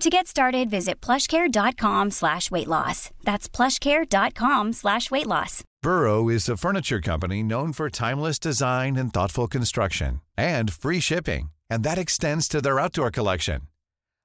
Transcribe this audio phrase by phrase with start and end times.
[0.00, 3.10] To get started, visit plushcare.com slash weight loss.
[3.24, 5.64] That's plushcare.com slash weight loss.
[5.82, 11.48] Burrow is a furniture company known for timeless design and thoughtful construction and free shipping,
[11.70, 13.62] and that extends to their outdoor collection.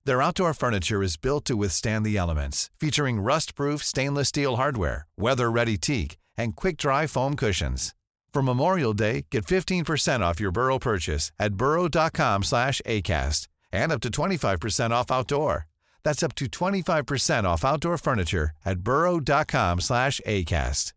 [0.04, 5.78] Their outdoor furniture is built to withstand the elements, featuring rust-proof stainless steel hardware, weather-ready
[5.78, 7.94] teak, and quick-dry foam cushions.
[8.34, 14.02] For Memorial Day, get 15% off your Burrow purchase at burrow.com slash ACAST and up
[14.02, 15.68] to 25% off outdoor.
[16.04, 20.94] That's up to 25% off outdoor furniture at burrow.com slash ACAST.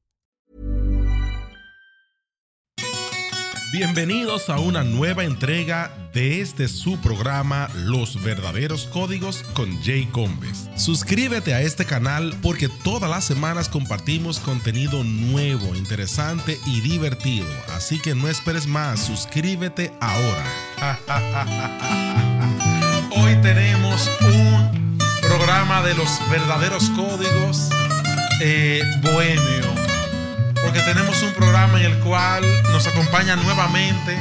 [3.74, 10.70] Bienvenidos a una nueva entrega de este su programa Los verdaderos códigos con Jay Combes.
[10.76, 17.48] Suscríbete a este canal porque todas las semanas compartimos contenido nuevo, interesante y divertido.
[17.74, 20.44] Así que no esperes más, suscríbete ahora.
[23.44, 27.68] Tenemos un programa de los verdaderos códigos
[28.40, 29.64] eh, bohemio
[30.62, 32.42] porque tenemos un programa en el cual
[32.72, 34.16] nos acompaña nuevamente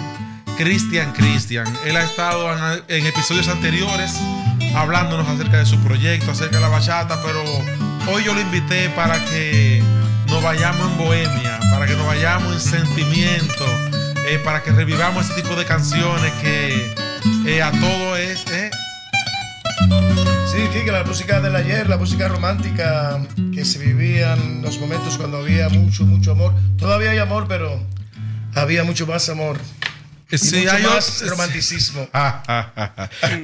[0.57, 1.65] Cristian Cristian.
[1.85, 2.51] Él ha estado
[2.89, 4.19] en, episodios anteriores
[4.75, 7.41] hablándonos acerca de su proyecto, acerca de la bachata, pero
[8.11, 9.81] hoy yo lo invité para que
[10.27, 13.65] nos vayamos en bohemia, para que nos vayamos en sentimiento,
[14.27, 16.93] eh, para que revivamos ese tipo de canciones que
[17.45, 18.43] eh, a todo es...
[20.53, 23.19] Sí, sí, que la música del ayer, la música romántica
[23.53, 26.53] que se vivía en los momentos cuando había mucho, mucho amor.
[26.77, 27.81] Todavía hay amor, pero
[28.53, 29.57] había mucho más amor.
[30.29, 32.07] Y Sí, mucho hay más otro- romanticismo.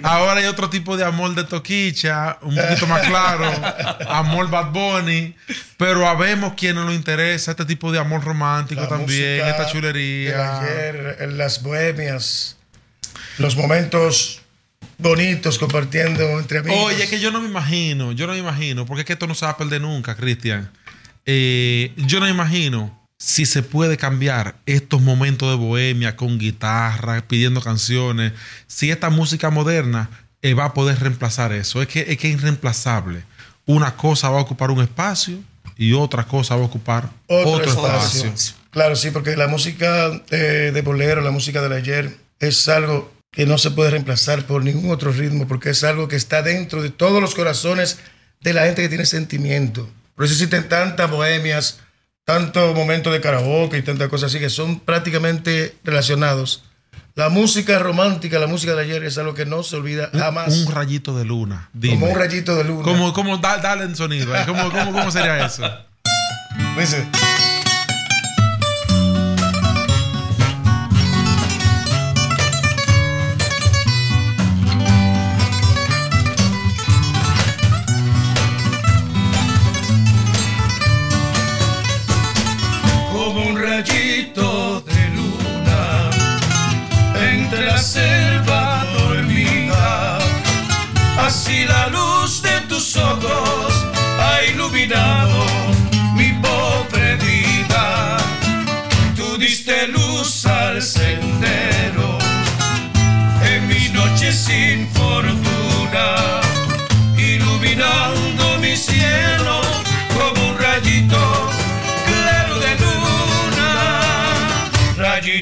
[0.03, 3.52] Ahora hay otro tipo de amor de Toquicha, un poquito más claro,
[4.09, 5.36] amor Bad Bunny,
[5.78, 10.59] pero habemos quienes nos interesa este tipo de amor romántico La también, esta chulería.
[10.62, 12.56] ayer, en las bohemias,
[13.40, 14.39] los momentos
[15.00, 16.80] bonitos compartiendo entre amigos.
[16.84, 19.26] Oye, es que yo no me imagino, yo no me imagino, porque es que esto
[19.26, 20.70] no se va a perder nunca, Cristian.
[21.26, 27.22] Eh, yo no me imagino si se puede cambiar estos momentos de bohemia con guitarra,
[27.28, 28.34] pidiendo canciones,
[28.68, 30.09] si esta música moderna
[30.42, 31.82] eh, va a poder reemplazar eso.
[31.82, 33.24] Es que, es que es irreemplazable.
[33.66, 35.40] Una cosa va a ocupar un espacio
[35.78, 38.26] y otra cosa va a ocupar otro, otro, espacio.
[38.26, 38.56] espacio.
[38.72, 43.45] Claro, sí, porque la música eh, de bolero, la música del ayer, es algo que
[43.45, 46.90] no se puede reemplazar por ningún otro ritmo, porque es algo que está dentro de
[46.90, 48.00] todos los corazones
[48.41, 49.90] de la gente que tiene sentimiento.
[50.16, 51.79] Por eso existen tantas bohemias,
[52.25, 56.63] tantos momentos de karaoke y tantas cosas así que son prácticamente relacionados.
[57.16, 60.56] La música romántica, la música de ayer es algo que no se olvida jamás.
[60.66, 61.69] Un rayito de luna.
[61.73, 61.96] Dime.
[62.00, 62.84] como un rayito de luna.
[62.84, 64.34] ¿Cómo, cómo, da- dale en sonido?
[64.35, 64.44] eh.
[64.46, 65.63] ¿Cómo, cómo, cómo sería eso?
[66.78, 67.06] Dice,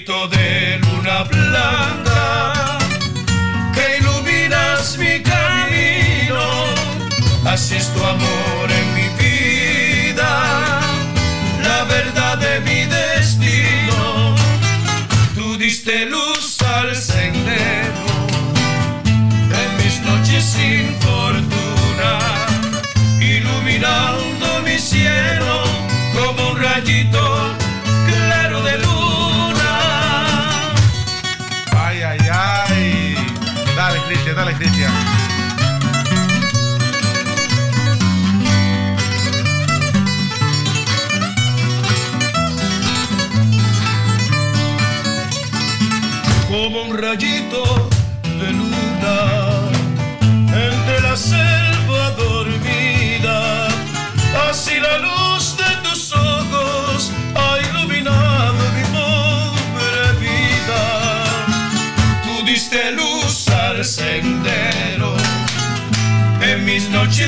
[0.05, 2.77] de luna blanca,
[3.73, 6.39] que iluminas mi camino,
[7.45, 10.81] así es tu amor en mi vida,
[11.63, 14.35] la verdad de mi destino,
[15.33, 18.07] tú diste luz al sendero,
[19.61, 22.19] en mis noches sin fortuna,
[23.19, 25.63] iluminando mi cielo
[26.13, 27.66] como un rayito
[34.07, 35.16] Dale Cristian.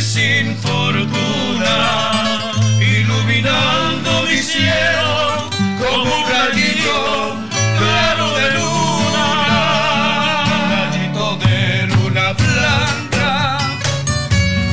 [0.01, 7.36] Sin fortuna, iluminando mi cielo como un rayito
[7.78, 9.25] claro de luna,
[10.72, 13.57] rayito de luna blanca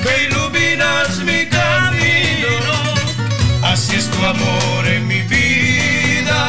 [0.02, 2.64] que iluminas mi camino,
[3.64, 6.48] así es tu amor en mi vida,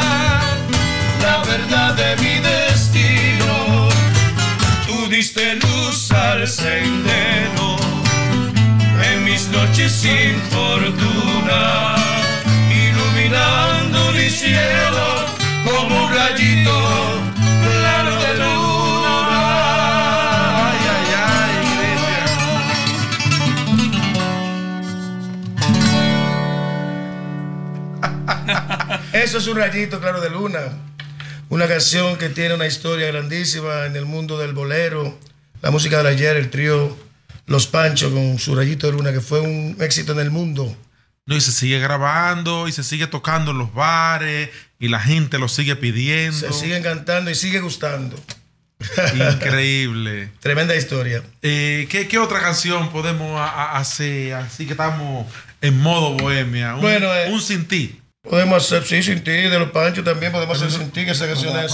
[1.20, 3.88] la verdad de mi destino,
[4.86, 6.97] tú diste luz al en
[9.88, 11.96] sin fortuna,
[12.70, 15.26] iluminando mi cielo
[15.64, 16.70] como un rayito
[17.62, 19.24] claro de luna.
[20.68, 21.06] Ay, ay,
[28.84, 29.12] ay.
[29.24, 30.60] Eso es un rayito claro de luna.
[31.48, 35.18] Una canción que tiene una historia grandísima en el mundo del bolero.
[35.62, 37.07] La música de ayer, el trío
[37.48, 40.76] Los Panchos con su rayito de luna, que fue un éxito en el mundo.
[41.26, 44.48] No, y se sigue grabando y se sigue tocando en los bares
[44.78, 46.36] y la gente lo sigue pidiendo.
[46.38, 48.16] Se siguen cantando y sigue gustando.
[49.14, 50.30] Increíble.
[50.40, 51.22] Tremenda historia.
[51.42, 55.26] Eh, ¿qué, qué otra canción podemos a- a- hacer así que estamos
[55.60, 56.74] en modo bohemia?
[56.76, 58.00] Un, Bueno, eh, un sin ti.
[58.22, 61.26] Podemos hacer, sí, sin ti, de los Panchos también podemos hacer sin ti, que esa
[61.26, 61.72] canción es.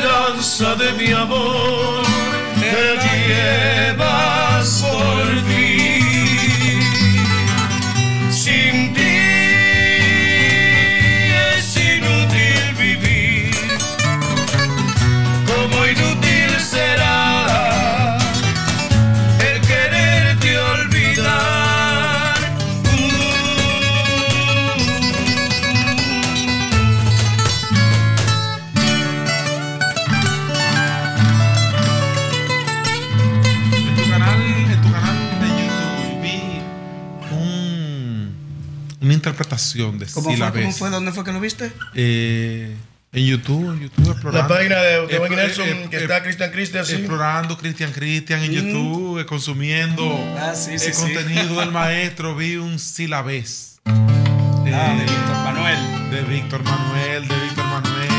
[0.00, 2.02] Esperanza de mi amor
[2.58, 4.29] te llevas
[39.56, 40.34] de ¿Cómo fue?
[40.34, 40.62] sílabes.
[40.64, 40.90] ¿Cómo fue?
[40.90, 41.72] ¿Dónde fue que lo viste?
[41.94, 42.76] Eh,
[43.12, 44.54] en YouTube, en YouTube La explorando.
[44.54, 46.94] página de, de Wayne Nelson, eh, que eh, está Cristian Cristian, sí.
[46.94, 50.04] Explorando Cristian Cristian en YouTube, eh, consumiendo
[50.38, 51.02] Ah, sí, sí, el sí.
[51.02, 52.36] contenido del maestro.
[52.36, 53.80] Vi un sílabes.
[53.86, 53.96] Ah,
[54.66, 56.10] Eh, de Víctor Manuel.
[56.10, 58.10] de Víctor Manuel, de Víctor Manuel.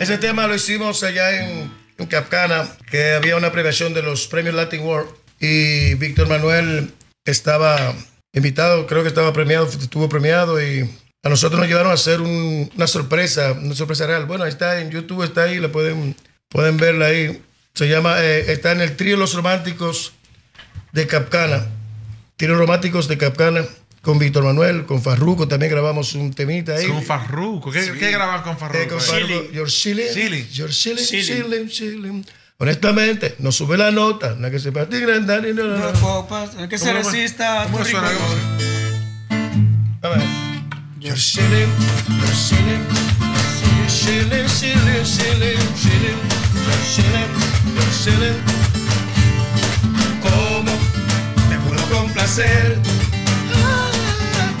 [0.00, 4.54] Ese tema lo hicimos allá en, en Capcana, que había una premiación de los premios
[4.54, 6.92] Latin World y Víctor Manuel
[7.26, 7.94] estaba
[8.32, 10.88] invitado, creo que estaba premiado, estuvo premiado y
[11.22, 14.26] a nosotros nos llevaron a hacer un- una sorpresa, una sorpresa real.
[14.26, 16.16] Bueno, ahí está en YouTube, está ahí, la pueden,
[16.48, 17.42] pueden verla ahí.
[17.74, 20.12] Se llama, eh, está en el trío Los Románticos
[20.92, 21.66] de Capcana.
[22.36, 23.64] Trío Románticos de Capcana
[24.00, 26.88] con Víctor Manuel, con Farruco también grabamos un temita ahí.
[26.88, 27.70] Con Farruko.
[27.70, 28.78] ¿Qué, ¿qué graban con Farruko?
[28.82, 30.48] Eh, con You're chilling, Chilling.
[30.50, 31.24] you're chilling, Chilling.
[31.44, 32.26] chilling, chilling.
[32.66, 35.92] Honestamente, no sube la nota, no que se para ti, gran, dani, no, no, No
[35.92, 35.98] no.
[35.98, 38.08] puedo pas- que se ¿Cómo- resista a tu ¿Cómo suena?
[38.08, 38.44] rico ¿Cómo olor.
[40.02, 40.26] A ver.
[41.00, 41.68] You're chilling,
[42.06, 42.86] you're chilling,
[43.18, 46.18] you're chilling, chilling, chilling, chilling,
[46.54, 47.30] you're chilling,
[47.74, 48.38] you're chilling.
[50.22, 50.72] ¿Cómo
[51.50, 52.78] te puedo complacer?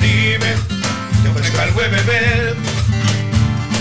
[0.00, 0.54] Dime,
[1.22, 2.56] te ofrezco algo de beber.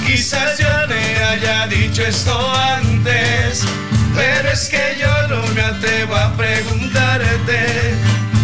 [0.05, 2.37] Quizás yo te haya dicho esto
[2.77, 3.63] antes,
[4.15, 7.95] pero es que yo no me atrevo a preguntarte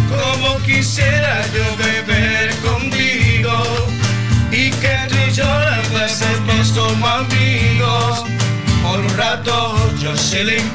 [0.09, 3.63] cómo quisiera yo beber contigo
[4.51, 5.45] y que tú y yo
[6.47, 8.23] que somos amigos.
[8.81, 10.71] Por un rato, yo chilling,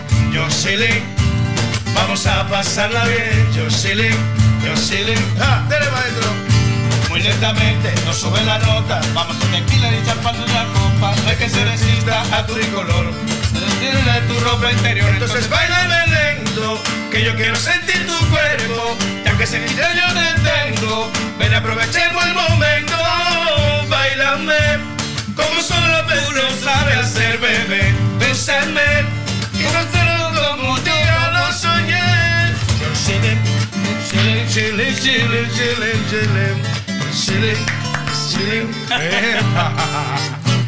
[1.95, 4.33] vamos a pasarla bien, yo chilling.
[5.41, 6.29] ¡Ah, dale maestro!
[7.09, 9.01] Muy lentamente nos sube la nota.
[9.15, 11.15] Vamos a tequila y chapando una copa.
[11.25, 13.42] No es que se resista a tu ricolor.
[14.29, 15.09] Tu ropa interior.
[15.11, 16.81] Entonces bailame lento.
[17.11, 18.97] Que yo quiero sentir tu cuerpo.
[19.25, 21.11] Y aunque se quite yo te tengo.
[21.39, 22.97] Ven, aprovechemos el momento.
[23.89, 24.79] Bailame.
[25.35, 27.93] Como solo tú lo sabes hacer, bebé.
[28.19, 29.05] Bésame.
[29.55, 29.81] Y no
[30.55, 32.03] como yo lo soñé.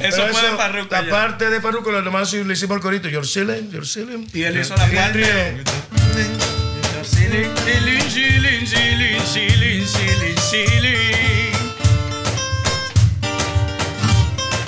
[0.05, 1.11] Eso fue de Farruko La ya.
[1.11, 3.09] parte de Farruko, lo demás le hicimos el corito.
[3.09, 3.71] You're chilling.
[4.33, 5.63] Y él hizo la parte.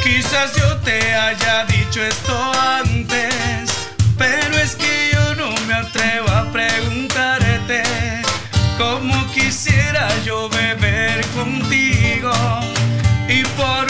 [0.02, 3.70] Quizás yo te haya dicho esto antes,
[4.16, 7.82] pero es que yo no me atrevo a preguntarte
[8.78, 12.32] cómo quisiera yo beber contigo
[13.28, 13.85] y por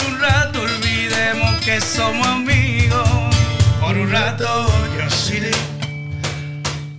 [1.97, 3.09] somos amigos.
[3.81, 4.45] Por un rato
[4.97, 5.51] yo chilling.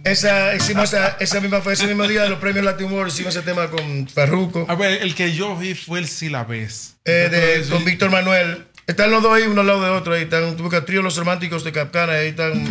[0.05, 3.37] Esa, hicimos esa, esa misma, fue ese mismo día de los premios Latin World, hicimos
[3.37, 6.97] ese tema con Farruko, A ver, el que yo vi fue el Silabés.
[7.05, 8.64] eh, de- con Víctor Manuel.
[8.87, 10.14] Están los dos ahí, uno al lado de otro.
[10.14, 12.64] Ahí están, tuve que trío Los Románticos de Capcana, ahí están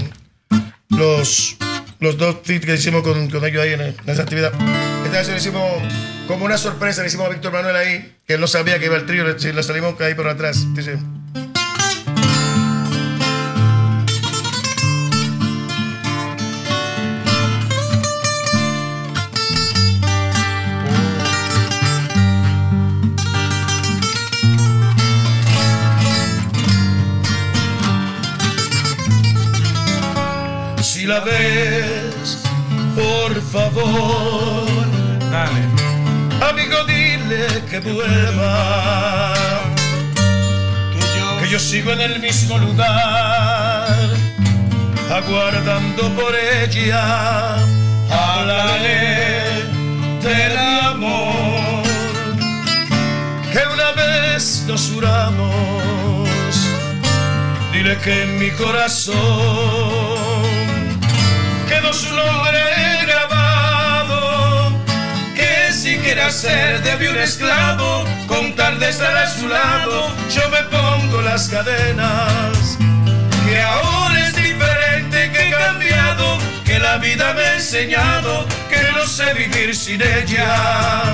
[0.90, 1.58] los,
[2.00, 4.52] los dos feats que hicimos con, con ellos ahí en, en esa actividad.
[5.06, 5.62] Esta vez le hicimos
[6.28, 8.96] como una sorpresa, le hicimos a Víctor Manuel ahí, que él no sabía que iba
[8.96, 10.66] el trío, le, le salimos ahí por atrás.
[10.74, 10.98] Dice,
[31.08, 32.44] la ves,
[32.96, 34.66] por favor.
[35.32, 35.64] Dale.
[36.50, 39.34] Amigo, dile que vuelva.
[41.40, 44.10] Que yo, sigo en el mismo lugar,
[45.10, 47.56] aguardando por ella.
[48.10, 49.64] Háblale
[50.22, 51.84] del amor
[53.54, 56.28] que una vez nos juramos.
[57.72, 60.37] Dile que en mi corazón
[61.88, 62.60] quedó su nombre
[63.06, 64.72] grabado.
[65.36, 70.50] Que si quiere hacer de un esclavo, con tal de estar a su lado, yo
[70.50, 72.78] me pongo las cadenas.
[73.46, 79.06] Que ahora es diferente, que he cambiado, que la vida me ha enseñado, que no
[79.06, 81.14] sé vivir sin ella.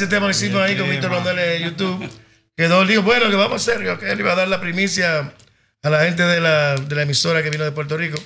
[0.00, 2.08] Ese tema lo hicimos ahí con Víctor Manuel en YouTube.
[2.56, 5.32] Quedó, digo, bueno, que vamos a hacer, que él iba a dar la primicia
[5.82, 8.18] a la gente de la, de la emisora que vino de Puerto Rico.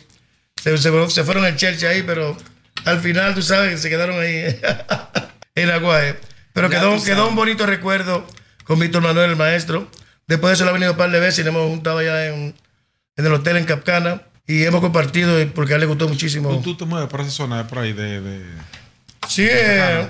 [0.62, 2.37] Se, se- se fueron al church ahí, pero
[2.85, 4.57] al final, tú sabes, se quedaron ahí
[5.57, 6.14] en Aguaje.
[6.52, 8.25] Pero Ya quedó, quedó un bonito recuerdo
[8.64, 9.90] con Víctor Manuel, el maestro.
[10.28, 12.26] Después de eso lo ha venido un par de veces y nos hemos juntado allá
[12.28, 12.54] en,
[13.16, 16.50] en el hotel en Capcana y hemos compartido porque a él le gustó muchísimo.
[16.50, 18.21] Tú, tú te mueves por esa zona por ahí de.
[18.21, 18.45] de-
[19.28, 20.07] Sí, eh,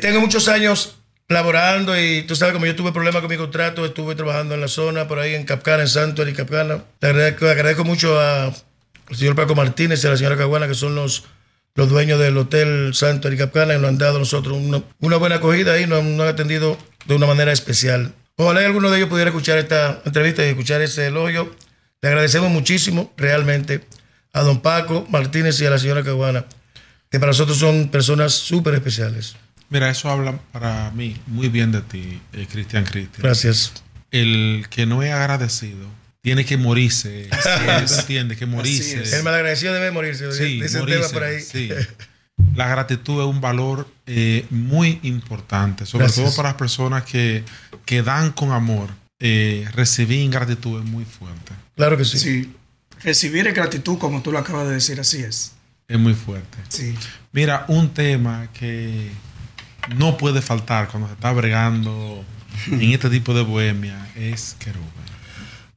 [0.00, 0.98] tengo muchos años
[1.32, 4.68] laborando y tú sabes, como yo tuve problemas con mi contrato, estuve trabajando en la
[4.68, 6.84] zona, por ahí en Capcana, en Santo y Capcana.
[7.00, 8.54] Le agradezco, agradezco mucho al
[9.10, 11.24] señor Paco Martínez y a la señora Caguana, que son los,
[11.74, 15.36] los dueños del Hotel Santo Ericapcana y nos han dado a nosotros una, una buena
[15.36, 18.14] acogida y nos, nos han atendido de una manera especial.
[18.36, 21.54] Ojalá alguno de ellos pudiera escuchar esta entrevista y escuchar ese elogio.
[22.00, 23.86] Le agradecemos muchísimo, realmente,
[24.32, 26.46] a don Paco Martínez y a la señora Caguana,
[27.10, 29.36] que para nosotros son personas súper especiales.
[29.72, 33.22] Mira, eso habla para mí muy bien de ti, eh, Cristian Cristian.
[33.22, 33.72] Gracias.
[34.10, 35.88] El que no es agradecido
[36.20, 37.30] tiene que morirse.
[37.86, 38.36] ¿Sí entiendes?
[38.36, 39.16] Que morirse.
[39.16, 40.30] El malagradecido debe morirse.
[40.32, 41.40] Sí, dice el morirse, tema por ahí.
[41.40, 41.70] sí.
[42.54, 46.26] La gratitud es un valor eh, muy importante, sobre Gracias.
[46.26, 47.42] todo para las personas que,
[47.86, 48.90] que dan con amor.
[49.20, 51.52] Eh, recibir gratitud es muy fuerte.
[51.76, 52.18] Claro que sí.
[52.18, 52.52] Sí.
[53.02, 55.52] Recibir en gratitud, como tú lo acabas de decir, así es.
[55.88, 56.58] Es muy fuerte.
[56.68, 56.94] Sí.
[57.32, 59.10] Mira, un tema que
[59.96, 62.24] no puede faltar cuando se está bregando
[62.70, 65.02] en este tipo de bohemia es querube.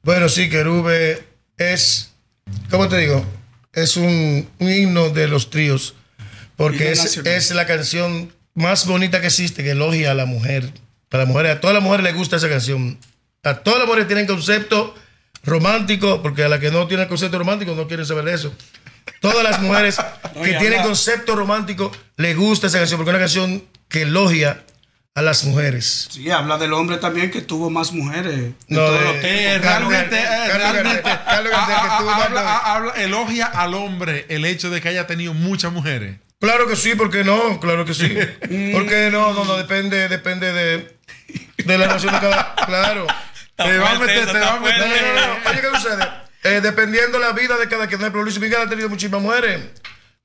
[0.05, 1.23] Bueno, sí, Querube
[1.57, 2.13] es,
[2.69, 3.25] ¿cómo te digo?
[3.73, 5.95] Es un, un himno de los tríos,
[6.55, 10.71] porque es, es la canción más bonita que existe, que elogia a la mujer.
[11.11, 12.99] A la mujer, a todas las mujeres les gusta esa canción.
[13.43, 14.93] A todas las mujeres tienen concepto
[15.43, 18.53] romántico, porque a la que no tiene concepto romántico no quieren saber de eso.
[19.21, 19.97] Todas las mujeres
[20.43, 24.63] que tienen concepto romántico les gusta esa canción, porque es una canción que elogia
[25.15, 26.09] a las mujeres.
[26.11, 28.51] Sí, habla del hombre también que tuvo más mujeres.
[28.67, 29.55] No, todos de-.
[29.55, 31.53] Eh, Carlos realmente, Gardel, eh, Carlos
[32.25, 36.17] realmente elogia al hombre el hecho de que haya tenido muchas mujeres.
[36.39, 37.59] Claro que sí, ¿por qué no?
[37.61, 38.09] Claro que sí.
[38.73, 40.97] Porque no, no, no, depende, depende de,
[41.57, 42.55] de la relación de cada.
[42.65, 43.07] Claro.
[43.55, 44.79] Te va a meter, te va a meter.
[44.79, 45.49] No, no, no, no.
[45.49, 46.05] Oye, ¿qué sucede?
[46.43, 47.99] Eh, dependiendo la vida de cada quien.
[47.99, 49.61] Por ejemplo, Luis Miguel ha tenido muchísimas mujeres.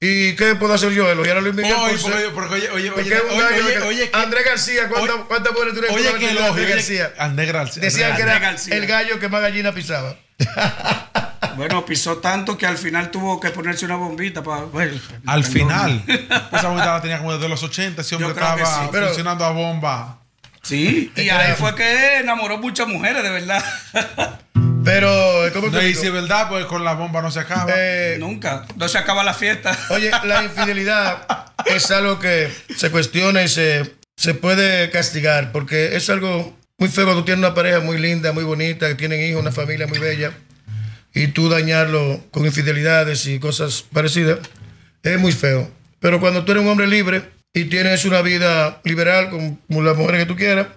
[0.03, 1.11] ¿Y qué puedo hacer yo?
[1.11, 1.75] Elogiar a Luis Miguel.
[1.75, 5.81] Oye, por ser- porque- porque oye, oye, porque Andrés García, ¿cuántas oye- cuántas mujeres tú
[5.83, 6.47] le Oye, que elogio.
[6.49, 7.13] Andrés oye, García?
[7.19, 7.83] Andrés García.
[7.83, 8.77] Decían que era García.
[8.77, 10.17] el gallo que más gallina pisaba.
[11.57, 14.63] Bueno, pisó tanto que al final tuvo que ponerse una bombita para.
[14.63, 15.53] bueno, Al perdón.
[15.53, 16.05] final.
[16.53, 18.01] Esa bonita la tenía como desde los 80.
[18.01, 18.89] Ese hombre estaba sí.
[18.93, 20.21] Pero- funcionando a bomba.
[20.63, 23.63] Sí, y ahí fue que enamoró muchas mujeres, de verdad.
[24.85, 25.11] Pero,
[25.53, 26.01] ¿cómo No, te y digo?
[26.01, 27.71] si es verdad, pues con la bomba no se acaba.
[27.77, 28.67] Eh, Nunca.
[28.77, 29.77] No se acaba la fiesta.
[29.91, 31.27] Oye, la infidelidad
[31.67, 37.05] es algo que se cuestiona y se, se puede castigar, porque es algo muy feo
[37.05, 39.99] cuando tú tienes una pareja muy linda, muy bonita, que tienen hijos, una familia muy
[39.99, 40.33] bella,
[41.13, 44.39] y tú dañarlo con infidelidades y cosas parecidas,
[45.03, 45.71] es muy feo.
[45.99, 49.97] Pero cuando tú eres un hombre libre y tienes una vida liberal con, con las
[49.97, 50.69] mujeres que tú quieras,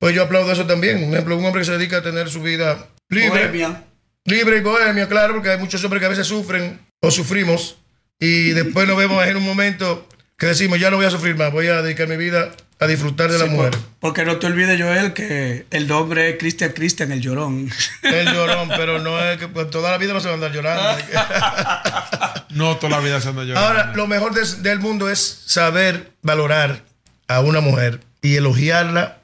[0.00, 0.98] pues yo aplaudo eso también.
[1.04, 3.28] Por ejemplo, un hombre que se dedica a tener su vida libre.
[3.46, 3.82] Bohemia.
[4.24, 7.76] Libre y bohemia, claro, porque hay muchos hombres que a veces sufren o sufrimos
[8.18, 11.52] y después nos vemos en un momento que decimos, ya no voy a sufrir más,
[11.52, 13.70] voy a dedicar mi vida a disfrutar de la mujer.
[13.70, 17.70] por- porque no te olvides, Joel, que el nombre es Cristian Cristian, el llorón.
[18.02, 20.52] El llorón, pero no es que pues, toda la vida no se va a andar
[20.52, 20.82] llorando.
[22.50, 23.56] No toda la vida siendo yo.
[23.58, 26.84] Ahora, lo mejor del mundo es saber valorar
[27.28, 29.18] a una mujer y elogiarla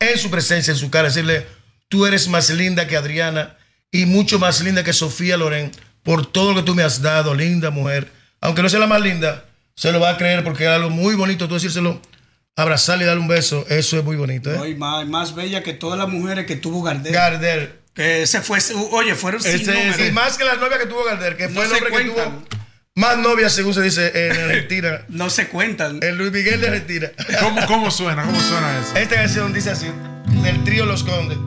[0.00, 1.46] en su presencia, en su cara, decirle,
[1.88, 3.56] tú eres más linda que Adriana
[3.90, 5.72] y mucho más linda que Sofía Loren
[6.02, 8.10] por todo lo que tú me has dado, linda mujer.
[8.40, 11.14] Aunque no sea la más linda, se lo va a creer porque es algo muy
[11.14, 12.00] bonito tú decírselo,
[12.56, 14.52] abrazarle y darle un beso, eso es muy bonito.
[14.52, 14.58] ¿eh?
[14.58, 17.12] Hoy más, más bella que todas las mujeres que tuvo Gardel.
[17.12, 17.72] Gardel.
[17.94, 18.58] que ese fue,
[18.92, 19.60] oye, fueron sin.
[19.60, 22.04] Y más que las novias que tuvo Gardel, que No fue el se hombre que
[22.10, 22.44] tuvo
[22.94, 25.02] más novias, según se dice en Argentina.
[25.08, 26.00] No se cuentan.
[26.02, 27.08] El Luis Miguel de Argentina.
[27.40, 28.24] ¿Cómo, ¿Cómo suena?
[28.24, 28.96] ¿Cómo suena eso?
[28.96, 29.86] Esta canción dice así,
[30.42, 31.38] del trío Los Condes.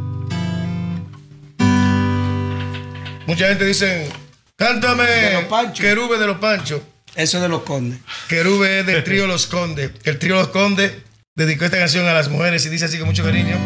[3.27, 4.09] Mucha gente dice,
[4.55, 5.79] cántame De los Panchos.
[5.79, 6.81] Querube de los Panchos.
[7.15, 7.99] Eso de los condes.
[8.29, 9.91] Querube es del trío Los Condes.
[10.05, 10.93] El trío Los Condes
[11.35, 13.57] dedicó esta canción a las mujeres y dice así con mucho cariño.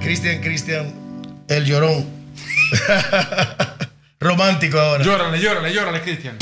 [0.00, 0.94] Cristian, Cristian,
[1.48, 2.06] el llorón.
[4.20, 5.04] Romántico ahora.
[5.04, 6.38] Llórale, llórale, llórale, Cristian.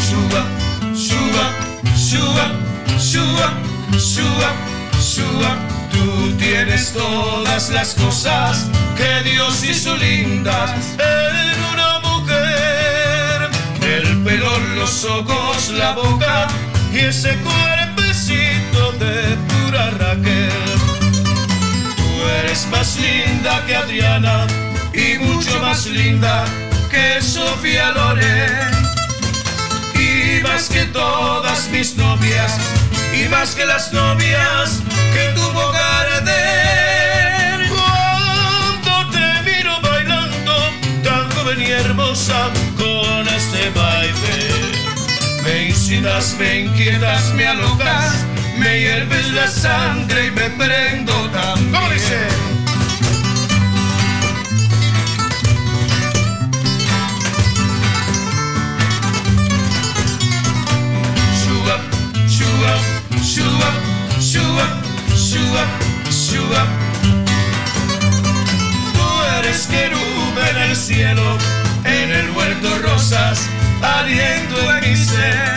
[0.00, 0.44] Suba,
[0.94, 2.71] suba, suba,
[3.12, 3.52] suba,
[3.98, 4.50] suba,
[4.98, 5.52] suba.
[5.90, 13.50] Tú tienes todas las cosas que Dios hizo lindas en una mujer.
[13.82, 16.48] El pelo, los ojos, la boca
[16.90, 20.78] y ese cuerpecito de pura Raquel.
[21.96, 22.08] Tú
[22.40, 24.46] eres más linda que Adriana
[24.94, 26.46] y mucho más linda
[26.90, 28.72] que Sofía Loren
[29.94, 32.81] y más que todas mis novias
[33.12, 34.80] y más que las novias
[35.12, 37.68] que tuvo Gardel.
[37.68, 40.54] Cuando te miro bailando
[41.04, 44.48] tan joven y hermosa con este baile,
[45.44, 48.24] me incitas, me inquietas, me alocas,
[48.58, 51.72] me hierves la sangre y me prendo también.
[51.72, 52.61] ¿Cómo dice?
[63.32, 63.76] shoo up,
[64.20, 64.72] shoo up,
[65.16, 65.56] shoo
[66.10, 66.52] shoo.
[68.92, 71.38] Tú eres querub en el cielo,
[71.84, 73.48] en el huerto rosas,
[73.80, 75.54] aliento en mi ser.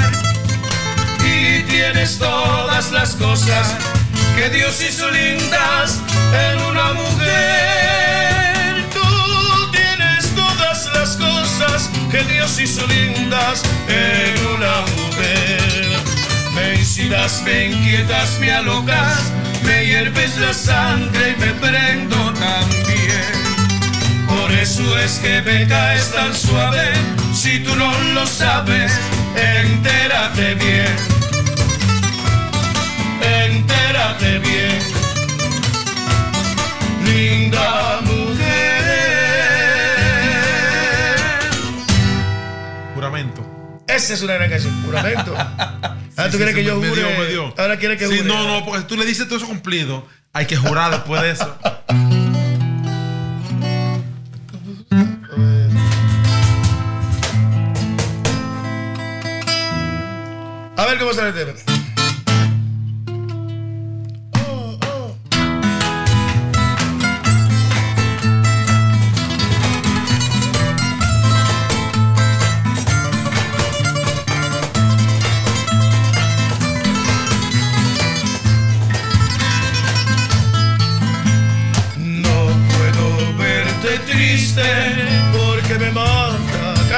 [1.19, 3.75] Y tienes todas las cosas
[4.37, 5.99] que Dios hizo lindas
[6.47, 8.85] en una mujer.
[8.93, 16.04] Tú tienes todas las cosas que Dios hizo lindas en una mujer.
[16.55, 19.31] Me incitas, me inquietas, me alocas,
[19.63, 23.45] me hierves la sangre y me prendo también.
[24.27, 26.93] Por eso es que me caes tan suave,
[27.33, 28.91] si tú no lo sabes,
[29.35, 30.95] entérate bien.
[33.21, 34.79] Entérate bien.
[37.03, 38.45] Linda mujer.
[42.93, 43.45] Juramento.
[43.87, 45.35] Esa es una gran canción, juramento.
[46.17, 47.01] Ahora tú Sí, quieres sí, que yo me- me jure.
[47.01, 47.53] dio, me dio.
[47.57, 48.27] Ahora quieres que Sí, jure.
[48.29, 51.31] no, no, porque si tú le dices todo eso cumplido, hay que jurar después de
[51.31, 51.57] eso.
[60.77, 61.74] A ver cómo sale el tema.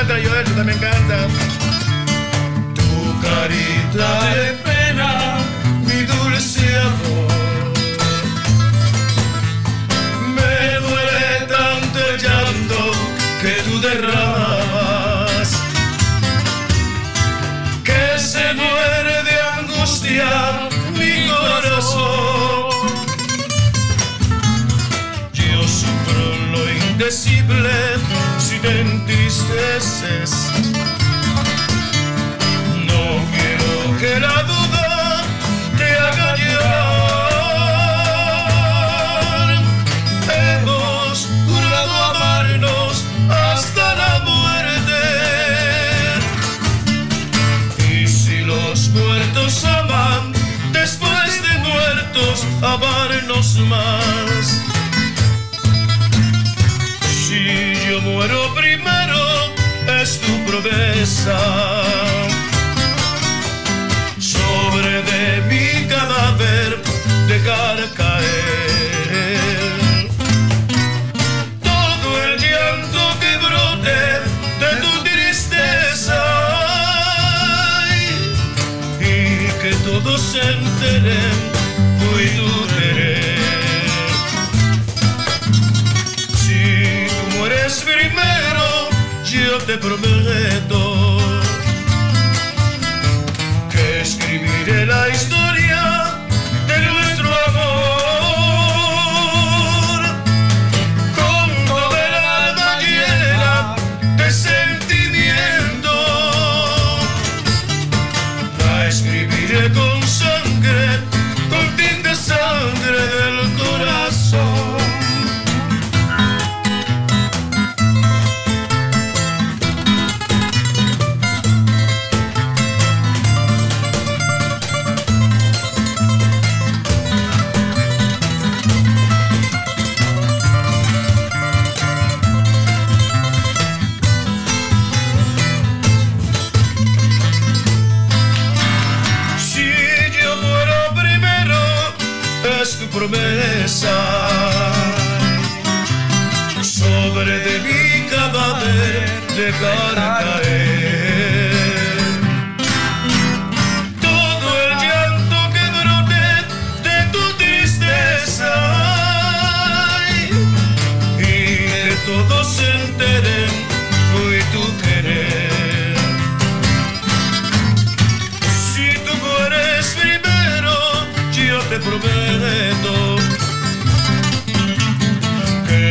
[0.07, 0.79] Canta tú también
[2.75, 5.37] tu carita de pena,
[5.85, 7.27] mi dulce amor.
[10.33, 12.79] Me duele tanto el llanto
[13.41, 15.49] que tú derramas,
[17.83, 22.69] que se muere de angustia mi corazón.
[25.33, 27.71] Yo sufro lo indecible
[28.39, 28.96] si te
[29.49, 30.46] entristeces.
[30.46, 30.46] No
[64.17, 66.81] Sobre de mi cadáver
[67.27, 69.37] dejar caer
[71.61, 73.99] todo el llanto que brote
[74.61, 76.23] de tu tristeza
[79.01, 81.37] y que todos se enteren
[81.99, 83.17] tu.
[86.37, 88.65] Si tú mueres primero,
[89.25, 90.46] yo te prometo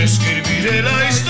[0.07, 1.26] escribiré la historia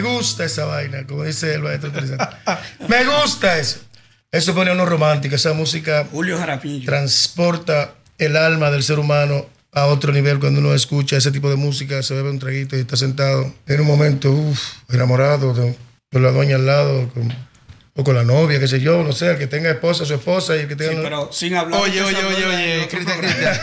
[0.00, 1.90] gusta esa vaina, como dice el maestro.
[2.88, 3.80] Me gusta eso.
[4.32, 5.34] Eso pone a uno romántico.
[5.34, 6.86] Esa música Julio Jaramillo.
[6.86, 11.56] transporta el alma del ser humano a otro nivel cuando uno escucha ese tipo de
[11.56, 14.60] música, se bebe un traguito y está sentado en un momento, uff,
[14.92, 15.76] enamorado de-
[16.12, 17.32] con la doña al lado, con-
[17.94, 20.56] o con la novia, qué sé yo, no sé, el que tenga esposa, su esposa
[20.56, 20.92] y el que tenga...
[20.92, 21.80] Sí, pero sin hablar.
[21.82, 23.18] Oye, oye, oye, oye, Cristian.
[23.20, 23.58] Cristian.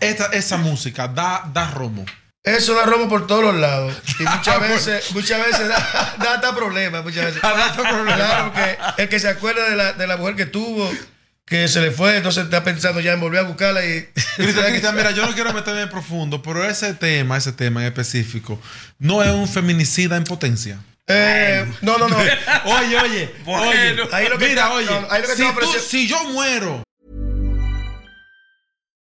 [0.00, 2.04] Esta, esa música da, da romo.
[2.44, 3.94] Eso da romo por todos los lados.
[4.18, 7.04] Y Ah, muchas veces, muchas veces da, da hasta problemas.
[7.04, 7.40] Muchas veces.
[7.40, 10.90] Claro, porque el que se acuerda de la, de la mujer que tuvo,
[11.46, 14.08] que se le fue, entonces está pensando ya en volver a buscarla y.
[14.36, 17.86] Cristian, Cristian, mira, yo no quiero meterme en profundo, pero ese tema, ese tema en
[17.88, 18.60] específico,
[18.98, 20.78] no es un feminicida en potencia.
[21.06, 22.16] Eh, no, no, no.
[22.64, 23.68] Oye, oye, Bueno.
[23.68, 26.24] oye, Ahí lo que mira, está- oye, no, ahí lo que si, tú- si yo
[26.24, 26.82] muero,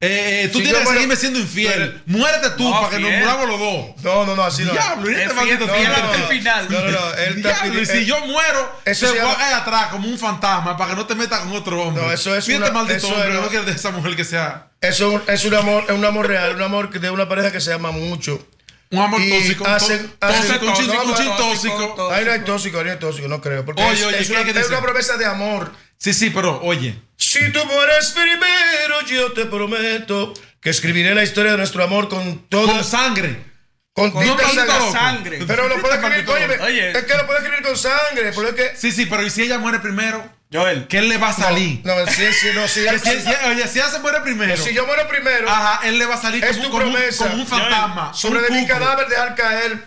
[0.00, 2.02] Eh, tú Si tienes que seguirme siendo infiel.
[2.06, 4.04] Muérete tú No, para que nos muramos los dos.
[4.04, 4.70] No, no, no, así no.
[4.70, 6.66] Diablo, este Es maldito fiel, hasta el final.
[6.70, 7.14] No, no, no.
[7.14, 10.76] Él Diablo, y si yo muero, Eso se voy llama- a atrás como un fantasma
[10.76, 12.02] para que no te metas con otro hombre.
[12.04, 15.20] No, eso es Fíjate, una- maldito hombre, no quieres de esa mujer que sea Eso
[15.26, 17.90] es un amor, es un amor real, un amor de una pareja que se ama
[17.90, 18.46] mucho.
[18.90, 19.66] un amor Y tóxico.
[19.66, 21.34] hacen- hacen- tóxico, no, tóxico.
[21.36, 22.10] tóxico.
[22.12, 23.62] Ahí no hay tóxico, ahí no hay tóxico, no creo.
[23.64, 25.72] Porque Oye, es, oye, es una promesa de amor.
[25.98, 26.98] Sí, sí, pero oye.
[27.16, 32.48] Si tú mueres primero, yo te prometo que escribiré la historia de nuestro amor con
[32.48, 32.66] todo.
[32.68, 33.44] Con sangre.
[33.92, 34.92] con Con tinta sagrada.
[34.92, 35.40] sangre.
[35.44, 36.90] Pero lo puede escribir, óyeme, Oye.
[36.92, 38.32] es que lo puede escribir con sangre.
[38.32, 38.76] Porque es que.
[38.76, 40.24] Sí, sí, pero ¿y si ella muere primero?
[40.52, 40.86] Joel.
[40.86, 41.80] ¿Qué le va a salir?
[41.84, 43.08] No, si, si, no, si, Que si,
[43.50, 46.22] oye, si ella se muere primero, si yo muero primero, ajá, él le va a
[46.22, 47.24] salir Es como, tu como un- promesa.
[47.28, 48.14] como un fantasma.
[48.14, 49.78] sobre un de mi cadáver dejar caer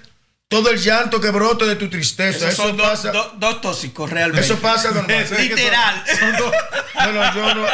[0.52, 2.38] todo el llanto que brote de tu tristeza.
[2.50, 3.12] Esos Eso son dos, pasa.
[3.12, 4.46] dos- dos tóxicos realmente.
[4.46, 5.10] Eso pasa normal.
[5.24, 6.04] Eso son- Literal.
[6.20, 6.54] son dos-
[6.96, 7.66] No, no, yo no,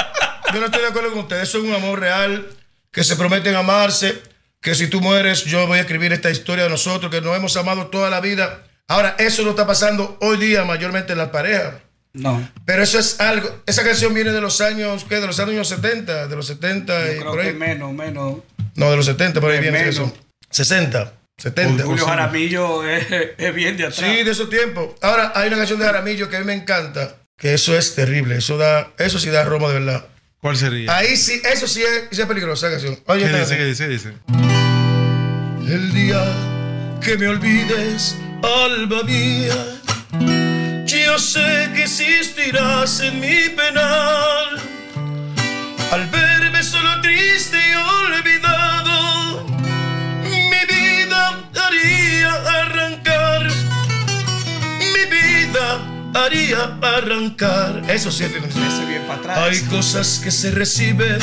[0.53, 1.49] yo no estoy de acuerdo con ustedes.
[1.49, 2.47] Eso es un amor real,
[2.91, 4.21] que se prometen amarse,
[4.61, 7.57] que si tú mueres, yo voy a escribir esta historia de nosotros, que nos hemos
[7.57, 8.63] amado toda la vida.
[8.87, 11.73] Ahora, eso no está pasando hoy día mayormente en las parejas.
[12.13, 12.47] No.
[12.65, 15.15] Pero eso es algo, esa canción viene de los años, ¿qué?
[15.19, 17.47] De los años 70, de los 70 Yo y creo por ahí.
[17.47, 18.35] que menos, menos.
[18.75, 20.13] No, de los 70, por ahí viene canción.
[20.49, 21.83] 60, 70.
[21.83, 23.05] Julio Jaramillo es,
[23.37, 23.99] es bien de atrás.
[23.99, 24.95] Sí, de esos tiempos.
[25.01, 28.37] Ahora, hay una canción de Jaramillo que a mí me encanta, que eso es terrible,
[28.37, 30.05] eso da, eso sí da romo de verdad.
[30.41, 30.95] ¿Cuál sería?
[30.95, 32.99] Ahí sí, eso sí es, es peligrosa canción.
[33.05, 33.57] Oye, ¿Qué dice?
[33.57, 33.83] ¿Qué dice?
[33.85, 34.13] ¿Qué dice?
[35.67, 36.23] El día
[37.03, 39.55] que me olvides, alba mía,
[40.85, 44.59] yo sé que existirás en mi penal.
[45.91, 46.26] Al verme
[56.25, 57.83] haría arrancar.
[57.87, 58.23] Eso sí.
[58.25, 59.37] Ese bien para atrás.
[59.39, 61.19] Hay cosas que se reciben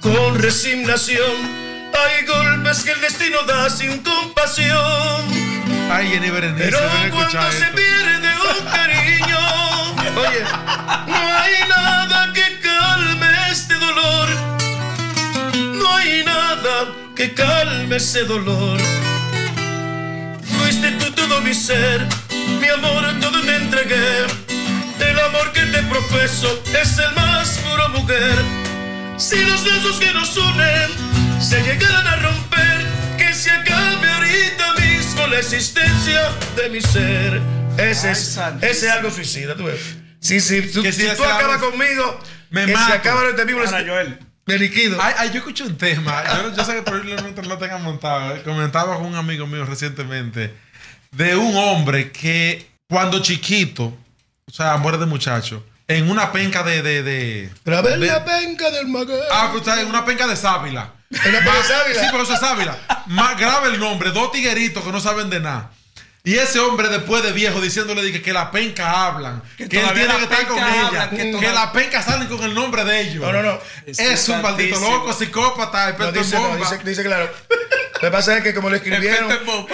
[0.00, 1.60] con resignación.
[1.92, 4.78] Hay golpes que el destino da sin compasión.
[5.92, 6.78] Ay, Jenny Berenice, Pero
[7.10, 7.74] cuando se esto.
[7.74, 9.38] pierde un cariño,
[10.16, 10.42] oye,
[11.08, 14.28] no hay nada que calme este dolor.
[15.74, 18.78] No hay nada que calme ese dolor.
[20.58, 22.06] Fuiste tú todo mi ser,
[22.60, 24.26] mi amor todo te entregué.
[25.00, 28.34] El amor que te profeso es el más puro mujer.
[29.16, 30.90] Si los lazos que nos unen
[31.40, 32.86] se llegaran a romper,
[33.16, 37.40] que se acabe ahorita mismo la existencia de mi ser.
[37.78, 39.80] Ese es, ese es algo suicida, tú ves.
[40.20, 42.92] Si, si, tú- Que si tú acabas conmigo, Me que se mato.
[42.92, 44.18] acaba ahorita mismo la- Joel.
[44.52, 44.98] Me liquido.
[45.00, 46.22] Ay, ay, yo escuché un tema.
[46.42, 48.34] Yo, yo sé que probablemente no lo tengan montado.
[48.36, 48.42] eh.
[48.42, 50.54] Comentaba con un amigo mío recientemente
[51.12, 53.84] de un hombre que cuando chiquito,
[54.46, 56.82] o sea, muere de muchacho, en una penca de.
[56.82, 59.18] de, de Grabé de- la penca del maguey.
[59.32, 60.92] Ah, pues, en una penca de sábila.
[61.24, 62.00] En la Más- Sábila.
[62.00, 62.76] Sí, pero eso es Ávila.
[63.06, 65.70] Más grave el nombre, dos tigueritos que no saben de nada.
[66.22, 69.92] Y ese hombre después de viejo diciéndole dije, que la penca hablan, que, Que él
[69.94, 73.00] tiene que estar con ella, hablan, que que, la penca salen con el nombre de
[73.00, 73.22] ellos.
[73.24, 73.58] No, no, no.
[73.86, 76.70] Es, un maldito loco, psicópata, No, experto dice, en no, bomba.
[76.70, 77.30] dice, dice claro.
[77.94, 79.68] Lo que pasa es que como lo escribieron, escribió,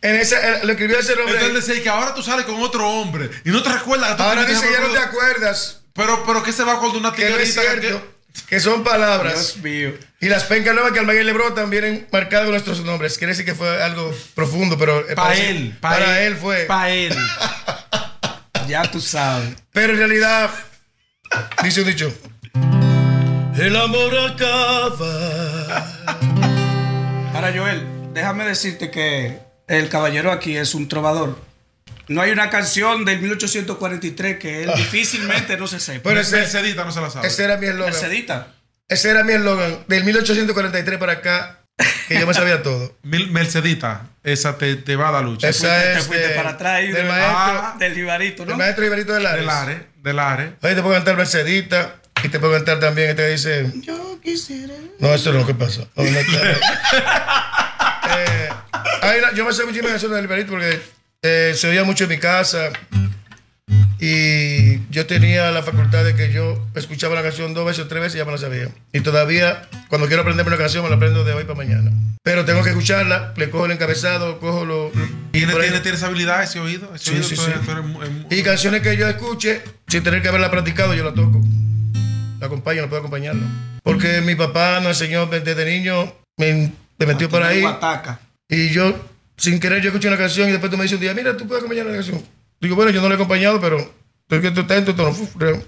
[0.00, 1.60] en ese, eh, lo escribió ese Entonces él nombre.
[1.60, 4.44] decía que ahora tú sales con otro hombre y no te recuerdas que tú Ahora
[4.44, 7.54] dice, ya no te acuerdas Pero, pero ¿qué se va con una que no es
[7.54, 7.80] tiguerita?
[7.80, 8.21] cierto, que
[8.60, 9.34] son palabras.
[9.34, 9.92] Dios mío.
[10.20, 13.18] Y las pencas nuevas que Almaguer le brotan vienen marcadas con nuestros nombres.
[13.18, 16.64] Quiere decir que fue algo profundo, pero eh, Para parece- él, pa' para él fue.
[16.66, 17.14] Para él.
[18.68, 19.54] Ya tú sabes.
[19.72, 20.48] Pero en realidad,
[21.64, 22.14] dice un dicho.
[23.58, 25.84] El amor acaba.
[27.34, 31.38] Ahora, Joel, déjame decirte que el caballero aquí es un trovador.
[32.08, 36.00] No hay una canción del 1843 que él difícilmente no se sepa.
[36.04, 37.28] Bueno, ese, Mercedita no se la sabe.
[37.28, 37.92] ese era mi eslogan.
[37.92, 38.48] Mercedita.
[38.88, 39.84] Ese era mi eslogan.
[39.88, 41.60] Del 1843 para acá,
[42.08, 42.96] que yo me sabía todo.
[43.02, 45.48] Mercedita, esa te, te va a dar lucha.
[45.48, 48.42] Esa Fuiste- te es fuiste de- para atrás y del del, maestro, Ah, del jibarito,
[48.44, 48.48] ¿no?
[48.50, 49.40] del maestro Iberito de Lares.
[49.40, 50.52] Del Are, del Are.
[50.62, 53.72] Oye, te puedo cantar Mercedita y te puedo cantar también este que dice.
[53.76, 54.74] Yo quisiera.
[54.98, 55.82] No, eso no, ¿qué pasa?
[55.96, 56.58] No, no, claro.
[58.18, 58.48] Eh,
[59.02, 60.80] hay una- yo me sé muchísimas canciones del Iberito porque
[61.22, 62.70] eh, se oía mucho en mi casa
[63.98, 68.02] y yo tenía la facultad de que yo escuchaba la canción dos veces o tres
[68.02, 68.68] veces y ya me la sabía.
[68.92, 71.92] Y todavía, cuando quiero aprenderme una canción, me la aprendo de hoy para mañana.
[72.24, 74.90] Pero tengo que escucharla, le cojo el encabezado, cojo lo.
[75.30, 76.92] ¿Tiene, tiene, tiene esa habilidad, ese oído?
[76.94, 78.36] Ese Sí, oído sí, sí.
[78.36, 81.40] Y canciones que yo escuche, sin tener que haberla practicado, yo la toco.
[82.40, 83.46] La acompaño, no puedo acompañarlo.
[83.84, 87.64] Porque mi papá nos enseñó desde niño, me, me metió por ahí.
[88.48, 88.94] Y yo,
[89.42, 91.48] sin querer, yo escuché una canción y después tú me dices un día, mira, tú
[91.48, 92.22] puedes acompañar la canción.
[92.60, 93.76] Digo, bueno, yo no la he acompañado, pero
[94.22, 95.10] estoy que tú estás en tu tono.
[95.10, 95.60] Uf, creo.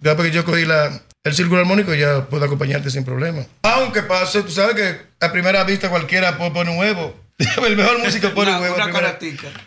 [0.00, 3.46] Ya porque yo cogí la, el círculo armónico, ya puedo acompañarte sin problema.
[3.62, 7.14] Aunque pase, tú sabes que a primera vista cualquiera po- pone un huevo.
[7.66, 8.74] El mejor músico pone un huevo.
[8.74, 9.18] una primera-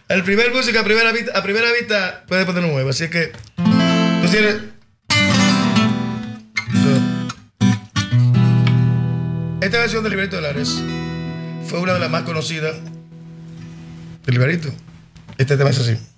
[0.09, 2.89] el primer músico a primera vista, a primera vista puede poner un huevo.
[2.89, 3.31] Así que
[4.21, 4.57] tú tienes.
[9.61, 10.79] Esta versión del Liberito de Lares
[11.67, 12.75] fue una de las más conocidas
[14.25, 14.73] del.
[15.38, 16.14] Este tema es así.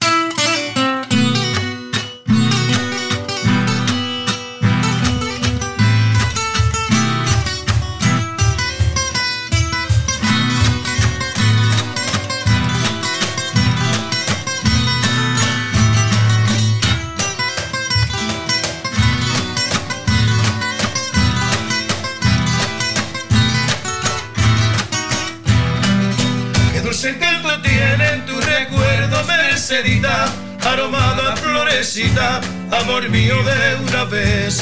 [29.69, 32.39] Aromada florecita,
[32.71, 34.61] amor mío de una vez.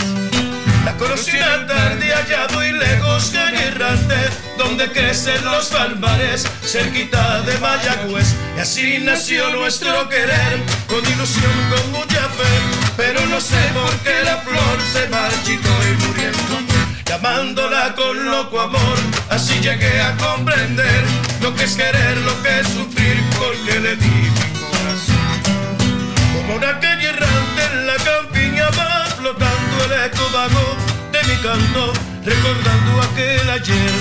[0.84, 4.16] La conocí una tarde allá muy lejos de errante,
[4.58, 8.34] donde crecen los palmares, cerquita de Mayagüez.
[8.58, 12.54] Y así nació nuestro querer, con ilusión, con mucha fe.
[12.98, 16.56] Pero no sé por qué la flor se marchitó y muriendo
[17.06, 18.98] llamándola con loco amor.
[19.30, 21.04] Así llegué a comprender
[21.42, 24.45] lo que es querer, lo que es sufrir, porque le di.
[26.46, 30.78] Como una calle errante en la campiña va flotando el eco vago
[31.12, 31.92] de mi canto,
[32.24, 33.92] recordando aquel ayer.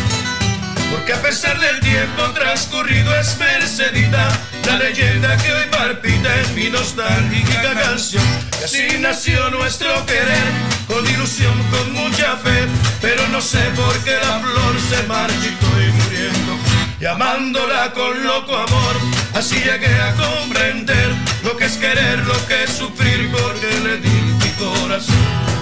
[0.91, 4.29] Porque a pesar del tiempo transcurrido es Mercedita,
[4.66, 8.23] la leyenda que hoy palpita en mi nostálgica canción.
[8.61, 10.49] Y así nació nuestro querer,
[10.87, 12.66] con ilusión, con mucha fe,
[13.01, 16.74] pero no sé por qué la flor se marchitó y muriendo.
[17.05, 18.97] Llamándola con loco amor,
[19.35, 24.09] así llegué a comprender lo que es querer, lo que es sufrir, porque le di
[24.09, 25.54] mi corazón.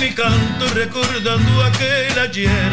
[0.00, 2.72] Mi canto recordando aquel ayer.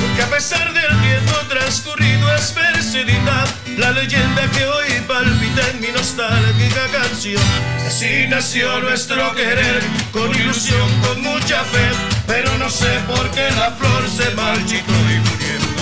[0.00, 3.44] Porque a pesar del tiempo transcurrido es Mercedita,
[3.78, 7.42] la leyenda que hoy palpita en mi nostálgica canción.
[7.86, 9.80] Así nació nuestro querer,
[10.12, 11.88] con ilusión, con mucha fe,
[12.26, 15.80] pero no sé por qué la flor se marchitó y muriendo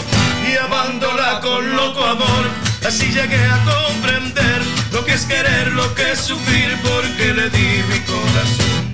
[0.50, 2.44] y amándola con loco amor.
[2.86, 7.82] Así llegué a comprender lo que es querer, lo que es sufrir, porque le di
[7.90, 8.87] mi corazón.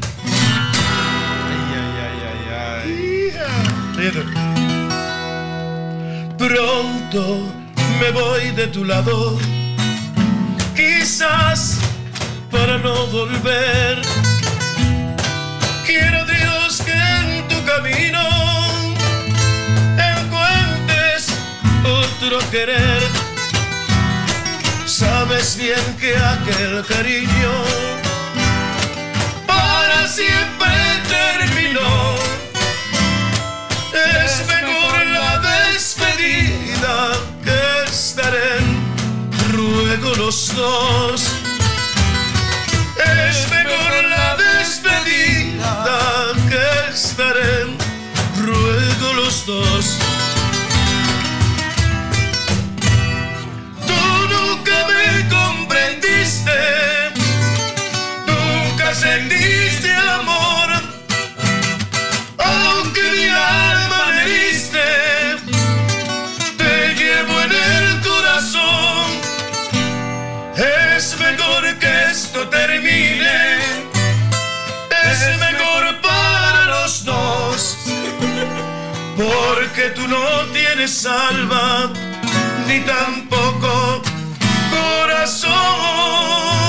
[6.37, 7.53] Pronto
[8.01, 9.39] me voy de tu lado,
[10.75, 11.79] quizás
[12.51, 14.03] para no volver.
[15.87, 18.21] Quiero Dios que en tu camino
[19.97, 21.29] encuentres
[21.85, 23.03] otro querer.
[24.87, 27.53] Sabes bien que aquel cariño
[29.47, 30.75] para siempre
[31.09, 32.24] terminó.
[36.85, 37.87] Despedida que
[39.53, 41.23] ruego los dos.
[43.29, 47.77] Es mejor la despedida que estar en
[48.45, 49.99] ruego los dos.
[53.87, 54.03] Tú
[54.35, 56.59] nunca me comprendiste,
[58.27, 59.44] nunca sentiste
[79.75, 81.93] porque tú no tienes alma
[82.69, 84.03] ni tampoco
[84.71, 86.64] corazón.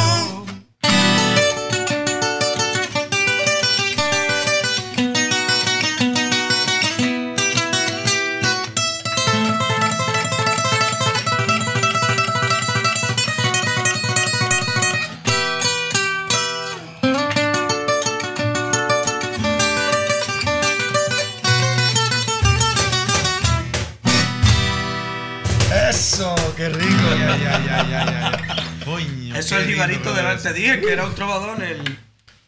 [25.90, 27.04] Eso, qué rico.
[27.18, 28.86] Ya, ya, ya, ya, ya.
[28.86, 30.44] Coño, Eso es el Jibarito lo de ves.
[30.44, 32.00] Te dije que era un trovador el.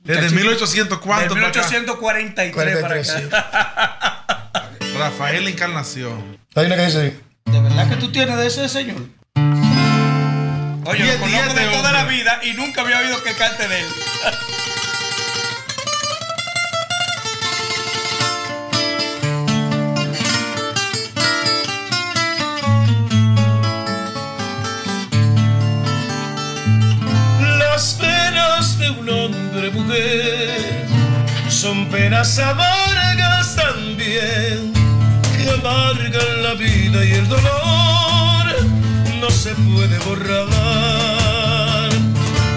[0.03, 1.35] Desde 1800 De cuánto acá?
[1.35, 3.13] 1843 43, sí.
[3.29, 4.69] para acá.
[4.97, 6.37] Rafael Encarnación.
[6.55, 7.19] Hay una que dice.
[7.45, 9.01] ¿De verdad que tú tienes de ese señor?
[10.85, 13.87] Oye, lo conozco de toda la vida y nunca había oído que cante de él.
[28.87, 30.85] de un hombre mujer
[31.49, 34.73] son penas amargas también
[35.35, 38.45] que amargan la vida y el dolor
[39.19, 41.89] no se puede borrar.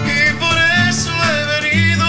[0.05, 0.57] Y por
[0.89, 2.05] eso he venido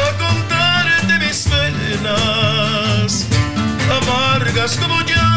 [0.00, 3.26] a contarte mis penas
[4.00, 5.35] amargas como llanto.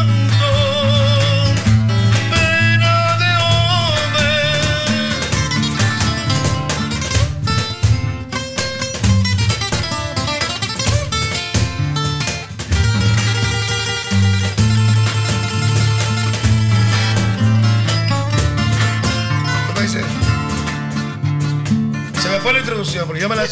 [22.52, 23.48] La introducción, porque yo me la, me,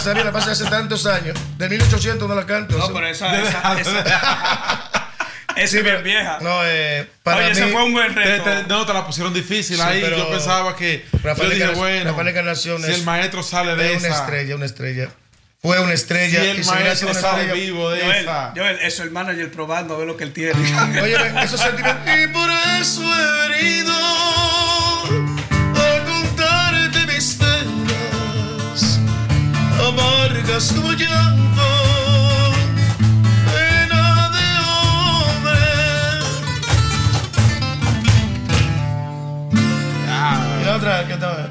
[0.00, 1.36] sabía, la pasé hace tantos años.
[1.58, 2.76] Del 1800 no la canto.
[2.78, 3.38] No, pero esa.
[3.40, 4.90] Esa, esa,
[5.56, 6.38] esa es bien vieja.
[6.40, 7.52] No, eh, para Oye, mí...
[7.52, 8.44] ese fue un buen reto.
[8.44, 10.00] te- no, te la pusieron difícil Sí, ahí.
[10.00, 11.04] Yo pensaba que.
[11.22, 12.10] Rafael yo dije, bueno.
[12.10, 14.20] Rafael Encarnación si es- el maestro sale de Fue una esa.
[14.20, 15.08] estrella, una estrella.
[15.62, 16.42] Fue una Si estrella.
[16.50, 17.52] el y seguirá maestro sale estrella.
[17.52, 18.52] vivo de Joel, esa.
[18.56, 20.52] Joel, eso el manager probando a ver lo que él tiene.
[21.02, 22.02] Oye, esos sentimientos.
[22.18, 22.48] Y por
[22.80, 23.48] eso he
[30.50, 31.62] amargas como llanto.
[33.52, 35.60] Pena de hombre.
[40.60, 41.50] Y la otra, ¿qué tal?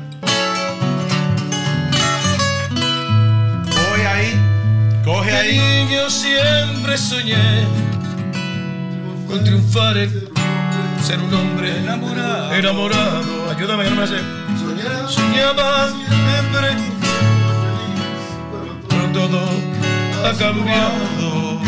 [3.66, 5.02] Voy ahí.
[5.04, 5.58] Coge De ahí.
[5.60, 7.66] niño siempre soñé
[9.28, 10.12] con triunfar en
[11.04, 12.54] ser un hombre Enamorado.
[12.54, 13.50] enamorado.
[13.50, 14.18] Ayúdame, que no me hace.
[15.08, 16.99] Soñaba siempre,
[19.14, 19.42] todo
[20.26, 21.60] ha cambiado.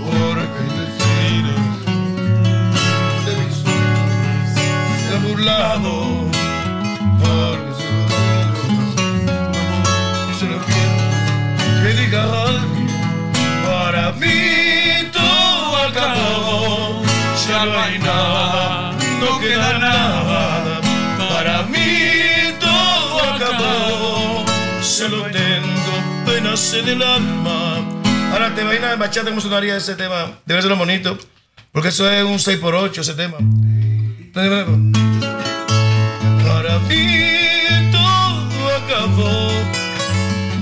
[0.00, 1.54] Porque el destino
[3.26, 4.08] de mis sueños
[4.54, 5.92] se ha burlado.
[7.20, 7.72] Porque
[10.38, 10.98] se lo quiero
[11.82, 12.24] que diga
[13.66, 17.02] para mí todo acabó
[17.46, 20.11] ya no hay nada no queda nada
[26.62, 27.76] penas en el alma
[28.32, 31.18] ahora te vaina de bachata cómo sonaría ese tema debe ser bonito
[31.72, 33.38] porque eso es un 6x8 ese tema
[36.44, 39.50] para mí todo acabó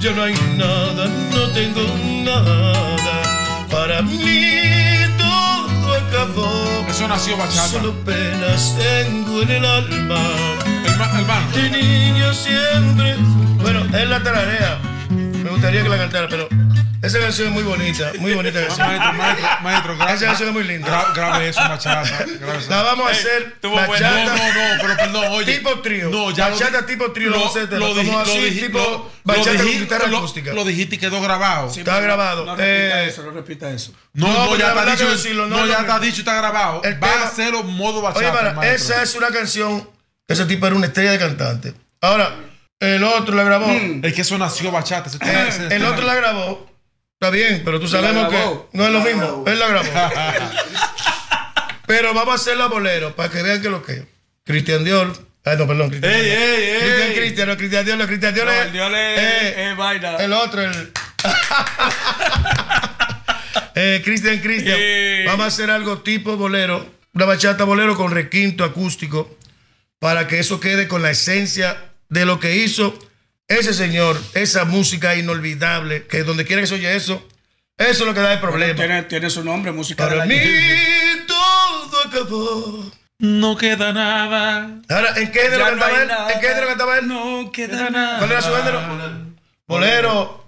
[0.01, 1.83] ya no hay nada, no tengo
[2.25, 3.67] nada.
[3.71, 4.47] Para mí
[5.19, 6.87] todo acabó.
[6.89, 7.69] Eso nació bachata.
[7.69, 10.23] Solo penas tengo en el alma.
[10.87, 11.51] Herma- hermano.
[11.55, 13.15] De niño siempre.
[13.61, 14.79] Bueno, es la tararea.
[15.61, 16.49] Me gustaría que la cantara, pero
[17.03, 18.87] esa canción es muy bonita, muy bonita canción.
[18.89, 20.89] Maestro, maestro, maestro, gra- Esa canción es muy linda.
[20.89, 22.71] gra- grabe eso, grabe eso.
[22.71, 25.59] La vamos a hacer No, no, bachata no, pero perdón, oye.
[25.59, 26.09] tipo trío.
[26.09, 27.29] No, ya lo bachata di- tipo trío.
[27.31, 27.41] Lo, a
[27.79, 30.53] lo, dij- lo así, dij- tipo lo- bachata lo con guitarra lo- acústica.
[30.55, 31.69] Lo dijiste y quedó grabado.
[31.69, 32.47] Está grabado.
[32.47, 33.93] No repita Eh, eso, no repita eso.
[34.15, 35.11] No, No, no, ya está dicho.
[35.11, 36.81] decirlo, no no, ya lo está dicho y está grabado.
[36.85, 38.21] El Va tema- a hacerlo modo bachata.
[38.27, 38.95] Oye, para, maestro.
[38.95, 39.87] esa es una canción.
[40.27, 41.75] Ese tipo era una estrella de cantante.
[42.01, 42.35] Ahora,
[42.81, 43.71] el otro la grabó.
[44.03, 45.11] Es que eso nació bachata.
[45.25, 46.69] Eh, ese- el otro la grabó.
[47.21, 48.39] Está bien, pero tú sabemos que
[48.73, 49.45] no es lo mismo.
[49.47, 49.91] Él la grabó.
[51.87, 54.03] pero vamos a hacer la bolero para que vean que lo que es.
[54.45, 55.13] Cristian Dior.
[55.45, 55.91] Ay, no, perdón.
[55.91, 56.39] Cristian ¡Ey, Dior.
[56.39, 56.79] ey, ey!
[56.81, 59.77] Cristian Cristian, no, Cristian Dior, no, Cristian Dior No, es- el Dios le eh, es
[59.77, 60.17] vaina.
[60.17, 60.93] El otro, el.
[63.75, 64.79] eh, Cristian Cristian.
[65.27, 66.87] Vamos a hacer algo tipo bolero.
[67.13, 69.37] Una bachata bolero con requinto acústico.
[69.99, 72.97] Para que eso quede con la esencia de lo que hizo
[73.49, 74.21] ese señor.
[74.35, 76.07] Esa música inolvidable.
[76.07, 77.27] Que donde quiera que se oye eso.
[77.79, 78.75] Eso es lo que da el problema.
[78.75, 82.93] Tiene, tiene su nombre, música Para de mí la todo acabó.
[83.19, 84.81] No queda nada.
[84.89, 86.09] Ahora, ¿en qué género no cantaba hay él?
[86.09, 86.33] nada.
[86.33, 87.09] ¿En qué género cantaba él?
[87.09, 88.19] No queda nada.
[88.19, 88.81] ¿Cuál era su género?
[89.67, 90.41] Bolero.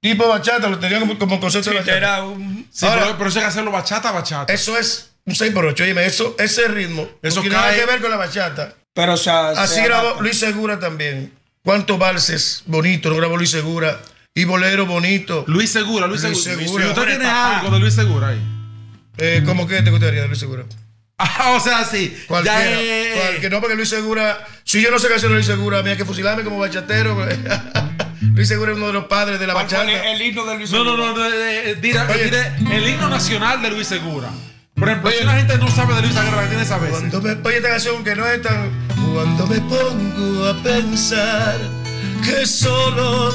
[0.00, 1.96] Tipo bachata, lo tenían como, como concepto Sí, de bachata.
[1.98, 2.66] era un...
[2.72, 4.50] Sí, Ahora- pero, pero eso hay que hacerlo bachata, bachata.
[4.52, 7.84] Eso es un 6 por 8 Oye, eso, ese ritmo Eso no tiene nada que
[7.84, 8.74] ver con la bachata.
[8.94, 9.50] Pero, o sea...
[9.50, 10.22] Así se grabó adapta.
[10.22, 11.32] Luis Segura también.
[11.62, 14.00] ¿Cuántos valses bonitos no grabó Luis Segura?
[14.34, 15.44] Y bolero bonito.
[15.46, 16.64] Luis Segura, Luis, Luis Segura.
[16.66, 16.86] Segura.
[16.88, 17.58] ¿Usted tiene Papá.
[17.60, 18.40] algo de Luis Segura ahí?
[19.18, 20.64] Eh, ¿Cómo que te gustaría de Luis Segura?
[21.18, 22.16] Ah, o sea, sí.
[22.26, 22.58] Cualquiera.
[22.60, 24.46] Ya, eh, no, porque Luis Segura.
[24.64, 27.16] Si yo no sé canción de Luis Segura, mira que fusilarme como bachatero.
[28.34, 30.10] Luis Segura es uno de los padres de la ¿Cuál fue bachata.
[30.10, 31.12] el, el himno de Luis No, no, Segura?
[31.12, 31.18] no.
[31.18, 31.78] no, eh,
[32.62, 34.30] mire, el himno nacional de Luis Segura.
[34.80, 35.22] Por ejemplo, Oye.
[35.22, 36.90] una gente no sabe de Luis tiene que saber.
[36.90, 38.70] Cuando me oye esta que no es tan.
[39.12, 41.60] Cuando me pongo a pensar
[42.24, 43.30] que solo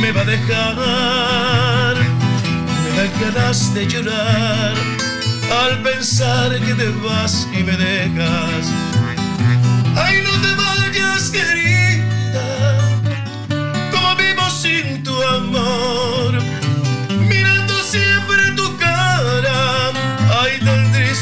[0.00, 1.94] me va a dejar,
[2.82, 4.74] me dan ganas de llorar
[5.62, 8.66] al pensar que te vas y me dejas.
[9.96, 12.78] Ay, no te vayas, querida,
[13.92, 16.42] como vivo sin tu amor,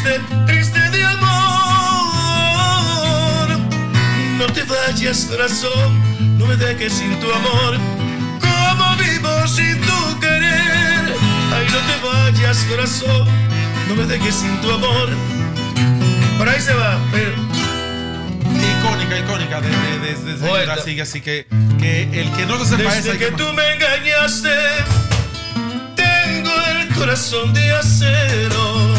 [0.09, 1.29] triste, triste de amor.
[4.39, 6.01] No te vayas, corazón,
[6.39, 7.77] no me dejes sin tu amor.
[8.41, 11.15] Como vivo sin tu querer.
[11.55, 13.27] Ay, no te vayas, corazón,
[13.89, 15.09] no me dejes sin tu amor.
[16.39, 16.99] Por ahí se va.
[17.13, 17.49] pero-
[18.81, 21.47] Icónica, icónica de, de, de, de así que, así que,
[21.81, 24.55] que el que no se sepa Desde que que- tú me engañaste,
[25.97, 28.95] tengo el corazón de acero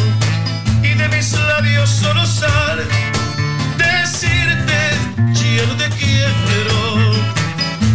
[0.99, 2.83] de mis labios solo sale
[3.77, 4.79] decirte,
[5.33, 6.77] ya no te quiero,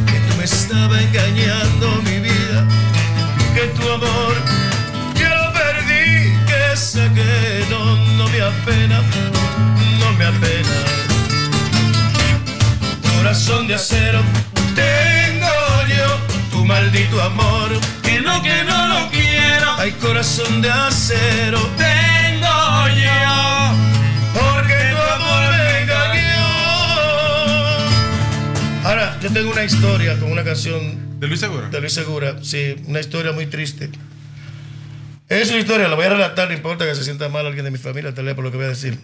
[0.07, 2.67] que tú me estabas engañando mi vida,
[3.55, 4.35] que tu amor
[5.15, 9.03] ya lo perdí, que sé que no, no me apena,
[10.01, 10.75] no me apena
[13.17, 14.21] corazón de acero
[14.75, 15.53] tengo
[15.89, 16.09] yo
[16.51, 17.71] tu maldito amor
[18.03, 19.75] Que no, que no lo quiero.
[19.79, 22.24] hay corazón de acero Tengo
[22.89, 23.25] yo.
[28.85, 31.69] ahora yo tengo una historia con una canción ¿De Luis Segura?
[31.69, 33.91] de Luis Segura sí una historia muy triste
[35.29, 37.71] es una historia la voy a relatar no importa que se sienta mal alguien de
[37.71, 38.99] mi familia tal vez por lo que voy a decir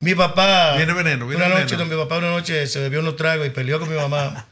[0.00, 1.96] mi papá Viene veneno, viene una noche veneno.
[1.96, 4.46] mi papá una noche se bebió unos tragos y peleó con mi mamá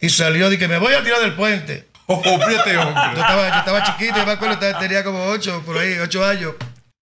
[0.00, 2.54] y salió de que me voy a tirar del puente Oh, hombre.
[2.54, 6.52] estaba, yo estaba chiquito, yo me acuerdo, tenía como ocho, por ahí, ocho años,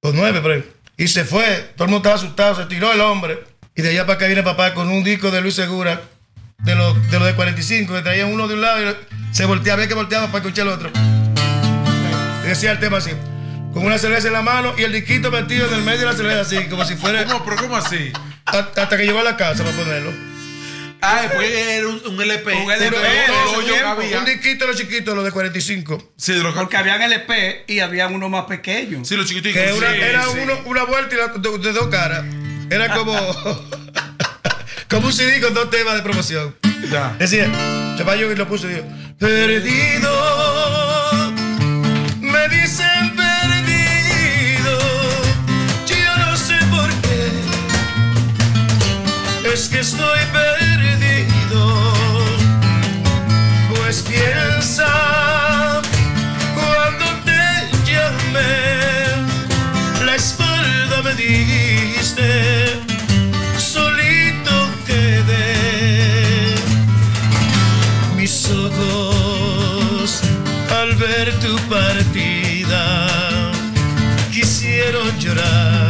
[0.04, 0.64] o nueve, ahí.
[0.98, 3.42] Y se fue, todo el mundo estaba asustado, se tiró el hombre.
[3.74, 6.02] Y de allá para acá viene papá con un disco de Luis Segura,
[6.58, 9.76] de los de, los de 45, que traían uno de un lado y se volteaba,
[9.76, 10.90] había que volteaba para escuchar el otro.
[12.44, 13.12] Y decía el tema así,
[13.72, 16.12] con una cerveza en la mano y el disquito metido en el medio de la
[16.12, 17.24] cerveza así, como si fuera...
[17.24, 17.42] ¿Cómo?
[17.42, 18.12] ¿Pero cómo así?
[18.44, 20.33] Hasta hasta que llegó a la casa para ponerlo.
[21.06, 22.52] Ah, porque era un, un LP.
[22.54, 22.96] Un LP,
[23.82, 24.18] cabía.
[24.18, 26.12] Un disquito los chiquitos, los de 45.
[26.16, 29.04] Sí, de los Porque habían LP y habían uno más pequeño.
[29.04, 29.60] Sí, los chiquiticos.
[29.60, 30.38] Que sí, era sí.
[30.42, 32.24] uno- una vuelta y la- de, de dos caras.
[32.70, 33.14] Era como,
[34.88, 36.56] como un CD con dos temas de promoción.
[36.90, 37.14] Ya.
[37.18, 37.48] Decía,
[37.98, 38.86] Chapayo y lo puso y dijo,
[39.18, 40.10] perdido,
[42.20, 44.78] me dicen perdido,
[45.86, 47.30] yo no sé por qué,
[49.52, 50.63] es que estoy perdido,
[62.14, 62.78] usted,
[63.58, 64.54] solito
[64.86, 66.54] quedé.
[68.16, 70.20] Mis ojos
[70.80, 73.08] al ver tu partida
[74.32, 75.83] quisieron llorar,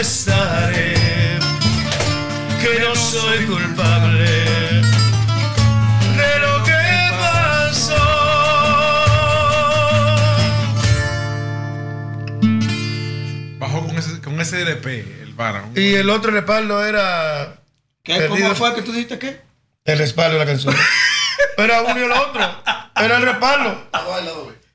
[0.00, 0.94] contestaré
[2.62, 4.30] que no soy culpable
[6.16, 7.96] de lo que pasó.
[13.58, 15.68] Bajó con ese, con ese LP, el para.
[15.74, 17.60] Y el otro respaldo era.
[18.02, 18.14] ¿Qué?
[18.14, 18.54] ¿Cómo Perdido.
[18.54, 19.42] fue que tú dijiste qué?
[19.84, 20.74] El respaldo de la canción.
[21.58, 22.40] Era uno y el otro.
[22.96, 23.90] Era el respaldo.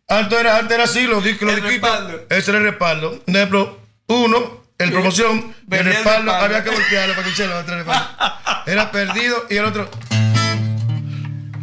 [0.07, 1.89] Antes era, antes era así, los discos, los El disquitos.
[1.89, 2.21] respaldo.
[2.29, 3.19] Ese era el respaldo.
[3.25, 6.33] Por ejemplo, uno, el promoción, el venía el respaldo.
[6.33, 8.07] había que voltearlo para que el respaldo.
[8.65, 9.89] Era perdido y el otro.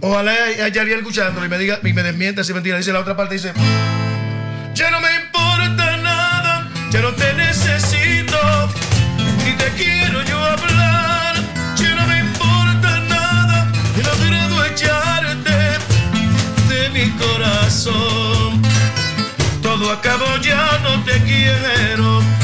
[0.01, 0.33] Ojalá
[0.65, 2.77] haya alguien escuchándolo y me diga, y me desmienta si mentira.
[2.77, 3.53] Dice la otra parte, dice.
[4.75, 8.39] Ya no me importa nada, ya no te necesito,
[9.45, 11.37] ni te quiero yo hablar.
[11.77, 15.79] Ya no me importa nada, he logrado echarte
[16.69, 18.63] de mi corazón.
[19.63, 22.42] Todo acabó, ya no te quiero.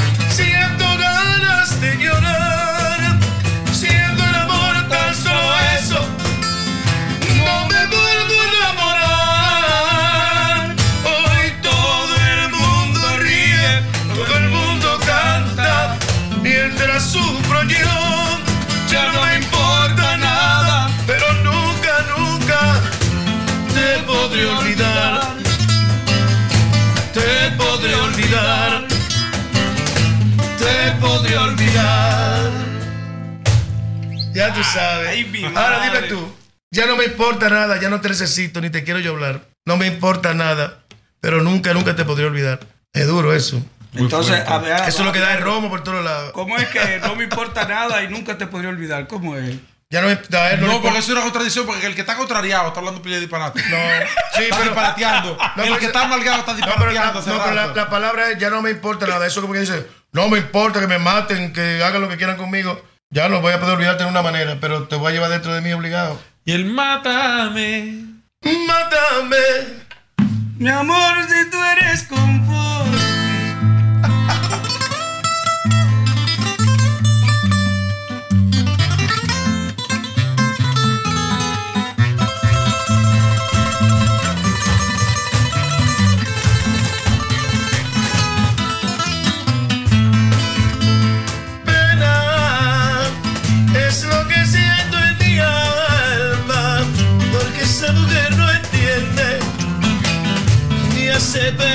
[34.38, 35.08] Ya tú sabes.
[35.08, 36.34] Ay, mi Ahora dime tú.
[36.70, 39.40] Ya no me importa nada, ya no te necesito, ni te quiero yo hablar.
[39.66, 40.80] No me importa nada,
[41.20, 42.60] pero nunca, nunca te podré olvidar.
[42.92, 43.62] Es duro eso.
[43.94, 46.32] Entonces, a ver, Eso es lo que da el romo por todos lados.
[46.32, 49.06] ¿Cómo es que no me importa nada y nunca te podría olvidar?
[49.08, 49.56] ¿Cómo es?
[49.90, 52.02] Ya no me, a él no, No, porque importa- es una contradicción, porque el que
[52.02, 53.62] está contrariado está hablando pile de disparate.
[53.62, 53.76] No,
[54.36, 54.62] sí, está pero.
[54.64, 55.38] disparateando.
[55.56, 57.32] No, el que está amargado está No, pero, la, disparateando.
[57.38, 59.26] no, pero la palabra es ya no me importa nada.
[59.26, 62.36] Eso como que dice, no me importa que me maten, que hagan lo que quieran
[62.36, 62.78] conmigo.
[63.10, 65.54] Ya no voy a poder olvidarte de una manera, pero te voy a llevar dentro
[65.54, 66.20] de mí obligado.
[66.44, 68.04] Y el mátame.
[68.42, 69.36] Mátame.
[70.58, 72.97] Mi amor, si tú eres conforme.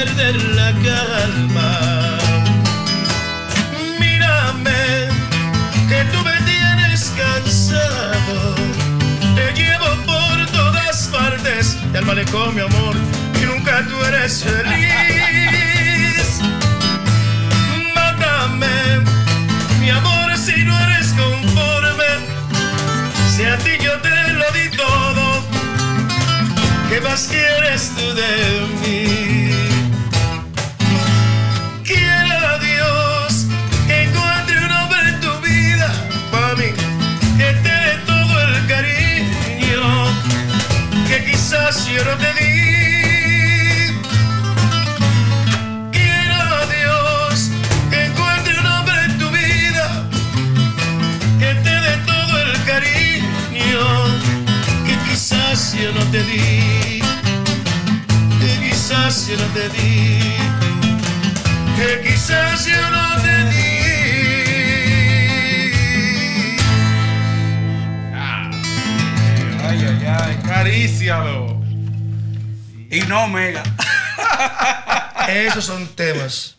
[0.04, 2.18] Perder la calma.
[4.00, 5.08] Mírame,
[5.88, 8.56] que tú me tienes cansado,
[9.36, 12.96] te llevo por todas partes del malecón, mi amor,
[13.42, 16.42] y nunca tú eres feliz.
[17.96, 19.02] Mátame,
[19.80, 22.12] mi amor, si no eres conforme,
[23.36, 25.44] si a ti yo te lo di todo,
[26.90, 28.32] ¿qué más quieres tú de
[28.82, 29.33] mí?
[41.74, 42.54] No te di.
[45.92, 47.50] Quiera Dios
[47.90, 50.08] que encuentre un hombre en tu vida
[51.40, 53.82] que te dé todo el cariño
[54.86, 57.02] que quizás yo no te di,
[58.40, 60.20] que quizás yo no te di,
[61.76, 62.93] que quizás yo no
[72.94, 73.64] Y no, Mega.
[75.28, 76.58] Esos son temas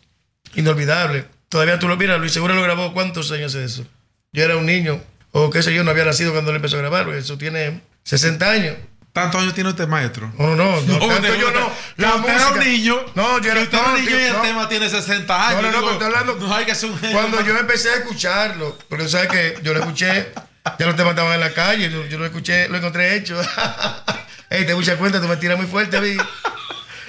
[0.55, 1.25] inolvidables.
[1.49, 3.85] Todavía tú lo miras, Luis Seguro lo grabó cuántos años hace eso.
[4.33, 6.79] Yo era un niño, o qué sé yo, no había nacido cuando él empezó a
[6.79, 8.75] grabar, eso tiene 60 años.
[9.13, 10.29] ¿Tantos años tiene usted, maestro?
[10.37, 11.71] No, no, no, No, tanto yo no.
[11.95, 12.97] que usted era un niño.
[13.15, 14.41] No, yo era usted era un niño tío, y el no.
[14.41, 15.61] tema tiene 60 años.
[15.61, 17.17] No, no, no, estoy hablando- No hay que ser un genio.
[17.17, 20.33] Cuando yo empecé a escucharlo, porque tú sabes que yo lo escuché,
[20.77, 23.39] ya los temas estaban en la calle, yo, yo lo escuché, lo encontré hecho.
[24.55, 26.15] Ey, te mucha cuenta, tú me tiras muy fuerte a mí.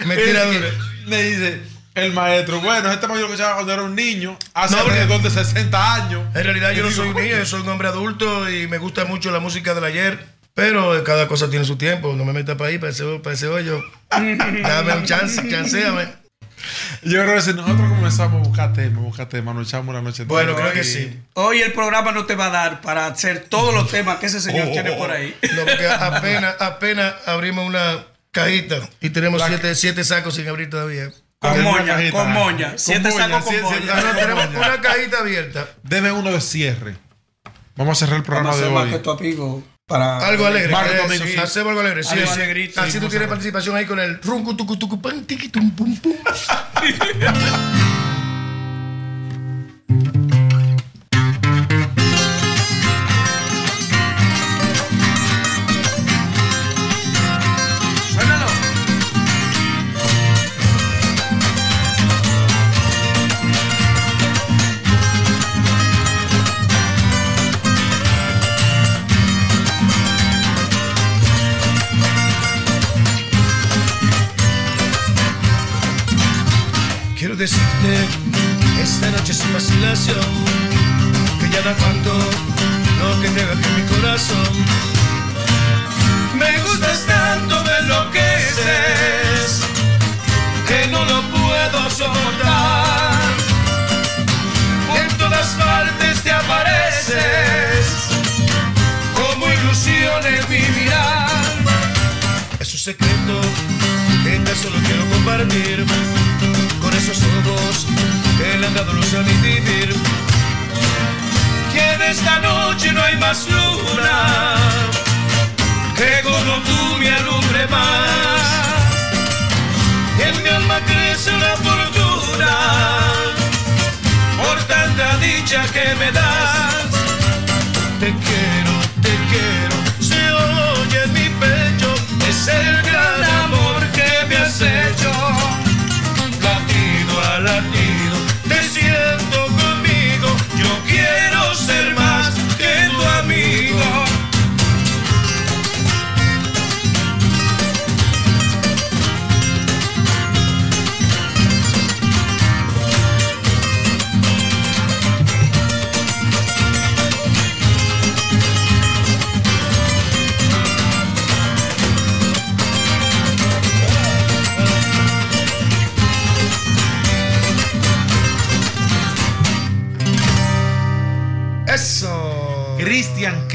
[0.05, 0.69] Me tiras que duro.
[1.07, 1.61] Me dice
[1.95, 5.31] el maestro, bueno, este yo lo escuchaba cuando era un niño, hace No, alrededor de
[5.31, 6.23] 60 años.
[6.35, 9.05] En realidad yo no soy un niño, yo soy un hombre adulto y me gusta
[9.05, 10.27] mucho la música del ayer.
[10.55, 13.47] Pero cada cosa tiene su tiempo, no me metas para ahí, para ese, para ese
[13.47, 13.81] hoyo.
[14.11, 16.26] Dame un chance, chanceame.
[17.03, 20.25] Yo creo que si nosotros comenzamos a buscar temas, buscar temas, nos echamos la noche
[20.25, 21.21] Bueno, creo que sí.
[21.35, 24.41] Hoy el programa no te va a dar para hacer todos los temas que ese
[24.41, 25.35] señor Oh, tiene por ahí.
[25.57, 30.69] No, porque apenas, apenas abrimos una cajita y tenemos La- siete, siete sacos sin abrir
[30.71, 31.11] todavía.
[31.39, 32.73] Con una moña, con moña.
[32.77, 33.77] Siete sacos con moña.
[33.79, 35.69] siete No, tenemos una cajita abierta.
[35.83, 36.97] Deme uno de cierre.
[37.77, 38.91] Vamos a cerrar el programa Vamos a de hacer más hoy.
[38.93, 40.27] que tu amigo para...
[40.27, 40.73] Algo alegre.
[40.73, 41.37] Marco eh, sí.
[41.39, 42.03] Hacemos algo alegre.
[42.03, 42.41] Sí, Algo sí.
[42.41, 42.81] alegrito.
[42.81, 45.97] Así Sí, tú tienes participación ahí con el runcu tucu tucu pan tiqui tum pum
[45.97, 46.17] pum.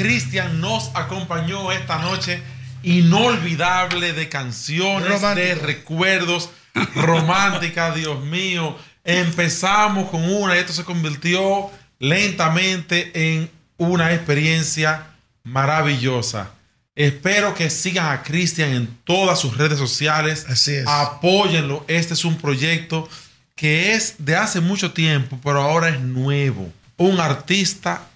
[0.02, 2.42] Cristian, nos acompañó esta noche
[2.82, 6.50] inolvidable de canciones, de recuerdos
[6.96, 8.76] románticas, Dios mío.
[9.04, 15.08] Empezamos con una y esto se convirtió lentamente en una experiencia
[15.44, 16.52] maravillosa.
[16.96, 20.46] Espero que sigan a Cristian en todas sus redes sociales.
[20.50, 20.88] Así es.
[20.88, 21.86] Apóyenlo.
[21.88, 23.08] Este es un proyecto
[23.56, 26.72] que es de hace mucho tiempo, pero ahora es nuevo.
[26.98, 28.08] Un artista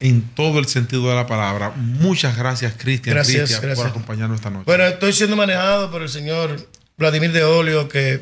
[0.00, 1.70] en todo el sentido de la palabra.
[1.76, 3.16] Muchas gracias, Cristian,
[3.76, 4.64] por acompañarnos esta noche.
[4.66, 8.20] Bueno, estoy siendo manejado por el señor Vladimir de Olio, que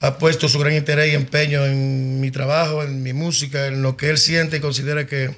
[0.00, 3.96] ha puesto su gran interés y empeño en mi trabajo, en mi música, en lo
[3.96, 5.34] que él siente y considera que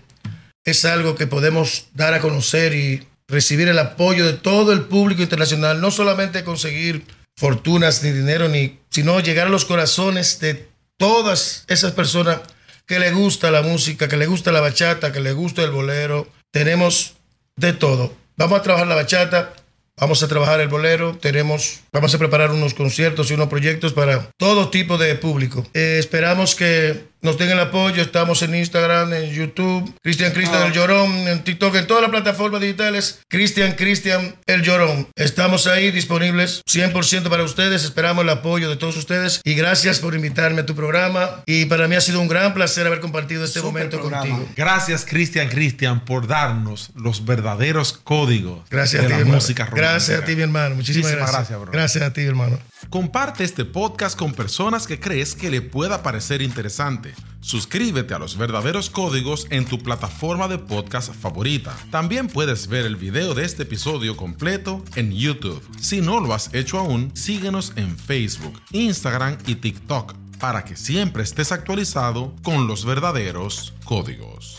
[0.64, 5.22] es algo que podemos dar a conocer y recibir el apoyo de todo el público
[5.22, 7.04] internacional, no solamente conseguir
[7.36, 12.40] fortunas ni dinero, ni, sino llegar a los corazones de todas esas personas
[12.86, 16.28] que le gusta la música, que le gusta la bachata, que le gusta el bolero.
[16.52, 17.14] Tenemos
[17.56, 18.14] de todo.
[18.36, 19.54] Vamos a trabajar la bachata,
[19.98, 24.30] vamos a trabajar el bolero, tenemos, vamos a preparar unos conciertos y unos proyectos para
[24.36, 25.66] todo tipo de público.
[25.74, 28.02] Eh, esperamos que nos den el apoyo.
[28.02, 32.60] Estamos en Instagram, en YouTube, Cristian Cristian El Llorón, en TikTok, en todas las plataformas
[32.60, 33.20] digitales.
[33.28, 35.08] Cristian Cristian El Llorón.
[35.16, 37.84] Estamos ahí disponibles 100% para ustedes.
[37.84, 39.40] Esperamos el apoyo de todos ustedes.
[39.44, 41.42] Y gracias por invitarme a tu programa.
[41.46, 44.26] Y para mí ha sido un gran placer haber compartido este momento programa.
[44.26, 44.48] contigo.
[44.56, 49.34] Gracias, Cristian, Cristian, por darnos los verdaderos códigos Gracias de a ti, la hermano.
[49.36, 49.90] música romántica.
[49.92, 50.74] Gracias a ti, mi hermano.
[50.76, 51.48] Muchísimas Muchísimas gracias.
[51.50, 51.72] gracias, bro.
[51.72, 52.58] Gracias a ti, hermano.
[52.90, 57.05] Comparte este podcast con personas que crees que le pueda parecer interesante.
[57.40, 61.76] Suscríbete a los verdaderos códigos en tu plataforma de podcast favorita.
[61.90, 65.62] También puedes ver el video de este episodio completo en YouTube.
[65.80, 71.22] Si no lo has hecho aún, síguenos en Facebook, Instagram y TikTok para que siempre
[71.22, 74.58] estés actualizado con los verdaderos códigos.